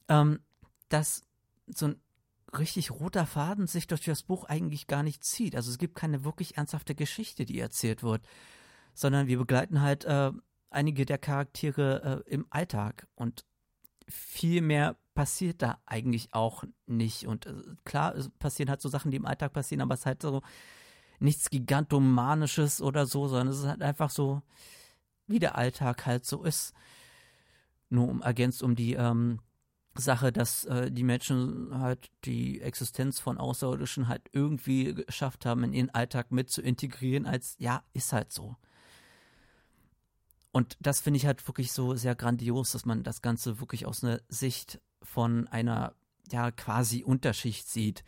[0.08, 0.39] ähm,
[0.88, 1.24] dass
[1.68, 2.01] so ein
[2.58, 5.56] richtig roter Faden sich durch das Buch eigentlich gar nicht zieht.
[5.56, 8.26] Also es gibt keine wirklich ernsthafte Geschichte, die erzählt wird,
[8.93, 10.32] sondern wir begleiten halt äh,
[10.70, 13.43] einige der Charaktere äh, im Alltag und
[14.08, 17.28] viel mehr passiert da eigentlich auch nicht.
[17.28, 17.54] Und äh,
[17.86, 20.41] klar, es passieren halt so Sachen, die im Alltag passieren, aber es ist halt so
[21.20, 24.41] nichts Gigantomanisches oder so, sondern es ist halt einfach so,
[25.28, 26.74] wie der Alltag halt so ist.
[27.89, 29.39] Nur um ergänzt um die ähm,
[29.95, 35.74] Sache, dass äh, die Menschen halt die Existenz von Außerirdischen halt irgendwie geschafft haben, in
[35.74, 38.56] ihren Alltag mit zu integrieren, als ja, ist halt so.
[40.54, 44.04] Und das finde ich halt wirklich so sehr grandios, dass man das Ganze wirklich aus
[44.04, 45.95] einer Sicht von einer
[46.32, 48.04] ja quasi Unterschicht sieht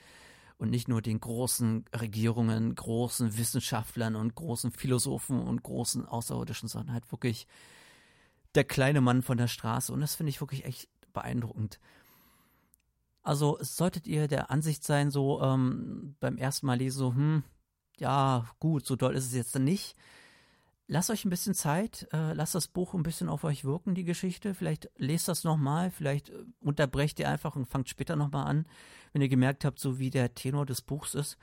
[0.60, 6.94] und nicht nur den großen Regierungen, großen Wissenschaftlern und großen Philosophen und großen Außerirdischen, sondern
[6.94, 7.48] halt wirklich
[8.54, 9.92] der kleine Mann von der Straße.
[9.92, 11.80] Und das finde ich wirklich echt beeindruckend.
[13.24, 17.44] Also solltet ihr der Ansicht sein, so ähm, beim ersten Mal lesen, so, hm,
[17.98, 19.96] ja, gut, so doll ist es jetzt dann nicht.
[20.88, 24.04] Lasst euch ein bisschen Zeit, äh, lasst das Buch ein bisschen auf euch wirken, die
[24.04, 24.54] Geschichte.
[24.54, 28.68] Vielleicht lest das nochmal, vielleicht äh, unterbrecht ihr einfach und fangt später nochmal an,
[29.12, 31.38] wenn ihr gemerkt habt, so wie der Tenor des Buchs ist.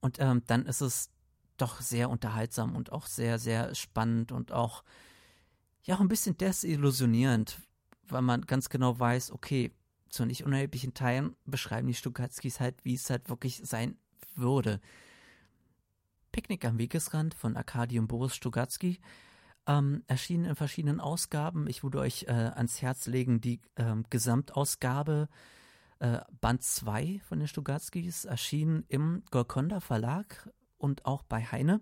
[0.00, 1.10] Und ähm, dann ist es
[1.56, 4.84] doch sehr unterhaltsam und auch sehr, sehr spannend und auch
[5.82, 7.58] ja auch ein bisschen desillusionierend,
[8.08, 9.72] weil man ganz genau weiß, okay,
[10.08, 13.96] zu nicht unerheblichen Teilen beschreiben die Stukatzkis halt, wie es halt wirklich sein
[14.34, 14.80] würde.
[16.36, 18.98] Picknick am Wegesrand von Arkadium Boris Stugatzky.
[19.66, 21.66] Ähm, erschienen in verschiedenen Ausgaben.
[21.66, 25.30] Ich würde euch äh, ans Herz legen, die ähm, Gesamtausgabe
[25.98, 31.80] äh, Band 2 von den Stugatskis, erschienen im Golconda Verlag und auch bei Heine.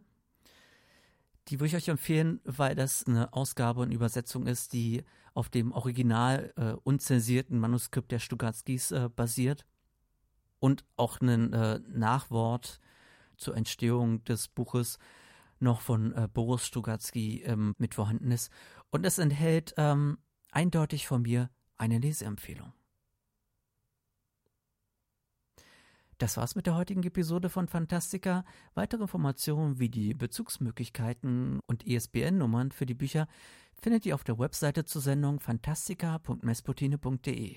[1.49, 5.03] Die würde ich euch empfehlen, weil das eine Ausgabe und Übersetzung ist, die
[5.35, 9.67] auf dem original äh, unzensierten Manuskript der Stugatskis äh, basiert
[10.61, 12.79] und auch ein äh, Nachwort
[13.37, 14.99] zur Entstehung des Buches
[15.61, 18.51] noch von äh, Boris Stugatzky ähm, mit vorhanden ist.
[18.91, 20.19] Und es enthält ähm,
[20.51, 22.73] eindeutig von mir eine Leseempfehlung.
[26.19, 28.45] Das war's mit der heutigen Episode von Fantastica.
[28.75, 33.27] Weitere Informationen wie die Bezugsmöglichkeiten und ISBN-Nummern für die Bücher
[33.83, 37.57] findet ihr auf der Webseite zur Sendung fantastica.mespotine.de.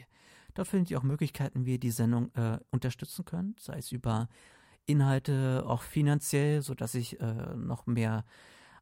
[0.56, 4.28] Dort findet ihr auch Möglichkeiten, wie ihr die Sendung äh, unterstützen könnt, sei es über
[4.88, 8.26] Inhalte, auch finanziell, sodass ich äh, noch mehr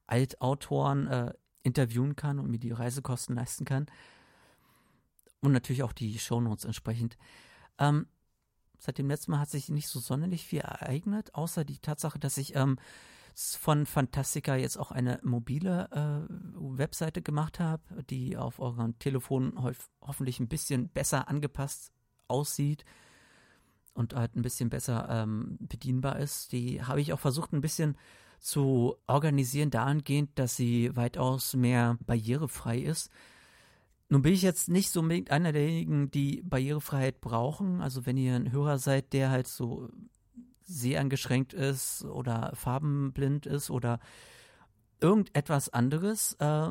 [0.08, 1.34] Altautoren äh,
[1.64, 3.88] interviewen kann und mir die Reisekosten leisten kann.
[5.42, 7.18] Und natürlich auch die Shownotes entsprechend.
[7.80, 8.08] Ähm,
[8.78, 12.38] seit dem letzten Mal hat sich nicht so sonderlich viel ereignet, außer die Tatsache, dass
[12.38, 12.78] ich ähm,
[13.36, 20.40] von Fantastica jetzt auch eine mobile äh, Webseite gemacht habe, die auf eurem Telefon hoffentlich
[20.40, 21.92] ein bisschen besser angepasst
[22.28, 22.86] aussieht
[23.96, 26.52] und halt ein bisschen besser ähm, bedienbar ist.
[26.52, 27.98] Die habe ich auch versucht ein bisschen
[28.40, 33.10] zu organisieren dahingehend, dass sie weitaus mehr barrierefrei ist.
[34.10, 37.82] Nun bin ich jetzt nicht so einer derjenigen, die Barrierefreiheit brauchen.
[37.82, 39.90] Also wenn ihr ein Hörer seid, der halt so
[40.64, 44.00] sehr eingeschränkt ist oder farbenblind ist oder
[45.02, 46.70] irgendetwas anderes äh,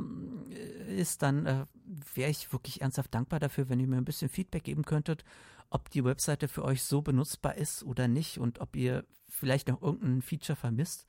[0.96, 1.66] ist, dann äh,
[2.14, 5.24] wäre ich wirklich ernsthaft dankbar dafür, wenn ihr mir ein bisschen Feedback geben könntet,
[5.70, 9.82] ob die Webseite für euch so benutzbar ist oder nicht und ob ihr vielleicht noch
[9.82, 11.06] irgendein Feature vermisst.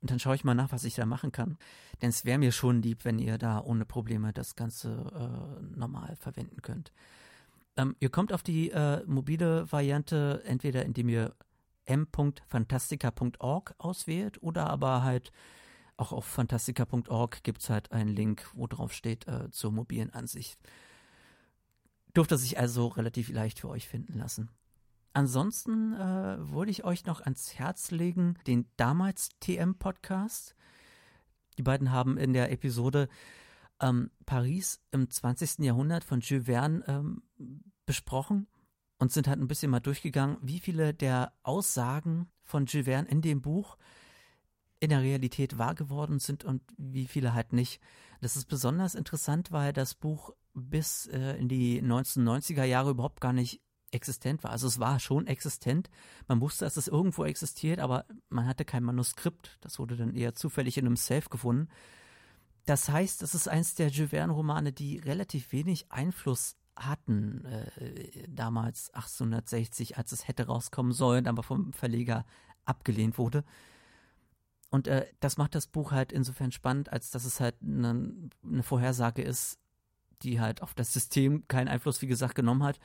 [0.00, 1.58] Und dann schaue ich mal nach, was ich da machen kann.
[2.00, 6.16] Denn es wäre mir schon lieb, wenn ihr da ohne Probleme das Ganze äh, normal
[6.16, 6.92] verwenden könnt.
[7.76, 11.34] Ähm, ihr kommt auf die äh, mobile Variante entweder indem ihr
[11.86, 15.32] m.fantastica.org auswählt oder aber halt
[15.96, 20.60] auch auf fantastica.org gibt es halt einen Link, wo drauf steht äh, zur mobilen Ansicht.
[22.16, 24.50] Dürfte sich also relativ leicht für euch finden lassen.
[25.12, 30.54] Ansonsten äh, würde ich euch noch ans Herz legen, den damals TM-Podcast.
[31.56, 33.08] Die beiden haben in der Episode
[33.80, 35.58] ähm, Paris im 20.
[35.60, 37.22] Jahrhundert von Jules Verne ähm,
[37.86, 38.46] besprochen
[38.98, 43.22] und sind halt ein bisschen mal durchgegangen, wie viele der Aussagen von Jules Verne in
[43.22, 43.76] dem Buch
[44.80, 47.80] in der Realität wahr geworden sind und wie viele halt nicht.
[48.20, 53.32] Das ist besonders interessant, weil das Buch bis äh, in die 1990er Jahre überhaupt gar
[53.32, 54.50] nicht existent war.
[54.50, 55.88] Also es war schon existent.
[56.26, 59.58] Man wusste, dass es irgendwo existiert, aber man hatte kein Manuskript.
[59.60, 61.68] Das wurde dann eher zufällig in einem Safe gefunden.
[62.66, 68.90] Das heißt, es ist eins der Jules Verne-Romane, die relativ wenig Einfluss hatten, äh, damals
[68.90, 72.26] 1860, als es hätte rauskommen sollen, aber vom Verleger
[72.64, 73.44] abgelehnt wurde.
[74.70, 78.62] Und äh, das macht das Buch halt insofern spannend, als dass es halt eine, eine
[78.62, 79.58] Vorhersage ist,
[80.22, 82.78] die halt auf das System keinen Einfluss, wie gesagt, genommen hat.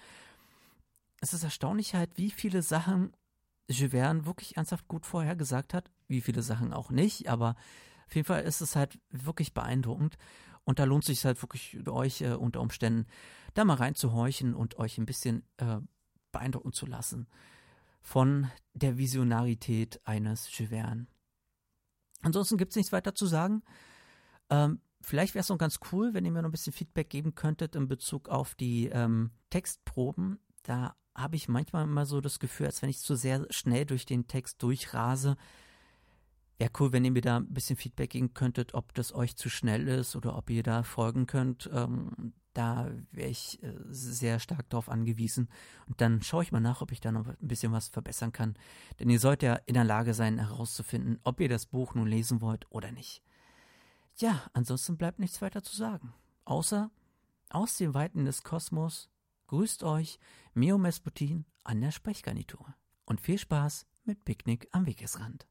[1.22, 3.16] Es ist erstaunlich halt, wie viele Sachen
[3.70, 7.56] Jules Verne wirklich ernsthaft gut vorhergesagt hat, wie viele Sachen auch nicht, aber
[8.08, 10.18] auf jeden Fall ist es halt wirklich beeindruckend
[10.66, 13.08] und da lohnt es sich halt wirklich euch äh, unter Umständen
[13.54, 15.80] da mal reinzuhorchen und euch ein bisschen äh,
[16.32, 17.28] beeindrucken zu lassen
[18.02, 21.08] von der Visionarität eines Jules Verne.
[22.22, 23.64] Ansonsten gibt es nichts weiter zu sagen.
[24.50, 27.36] Ähm, vielleicht wäre es noch ganz cool, wenn ihr mir noch ein bisschen Feedback geben
[27.36, 30.40] könntet in Bezug auf die ähm, Textproben.
[30.64, 34.06] Da habe ich manchmal immer so das Gefühl, als wenn ich zu sehr schnell durch
[34.06, 35.36] den Text durchrase.
[36.58, 39.50] Wäre cool, wenn ihr mir da ein bisschen Feedback geben könntet, ob das euch zu
[39.50, 41.70] schnell ist oder ob ihr da folgen könnt.
[41.74, 45.50] Ähm, da wäre ich äh, sehr stark darauf angewiesen.
[45.88, 48.56] Und dann schaue ich mal nach, ob ich da noch ein bisschen was verbessern kann.
[49.00, 52.42] Denn ihr sollt ja in der Lage sein, herauszufinden, ob ihr das Buch nun lesen
[52.42, 53.24] wollt oder nicht.
[54.18, 56.14] Ja, ansonsten bleibt nichts weiter zu sagen.
[56.46, 56.92] Außer
[57.50, 59.10] aus den Weiten des Kosmos
[59.48, 60.20] grüßt euch
[60.54, 62.76] Mio Mesputin an der Sprechgarnitur.
[63.06, 65.48] Und viel Spaß mit Picknick am Wegesrand.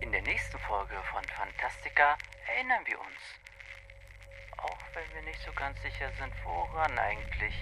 [0.00, 2.16] In der nächsten Folge von Fantastica
[2.46, 3.42] erinnern wir uns
[4.62, 7.54] auch wenn wir nicht so ganz sicher sind, woran eigentlich.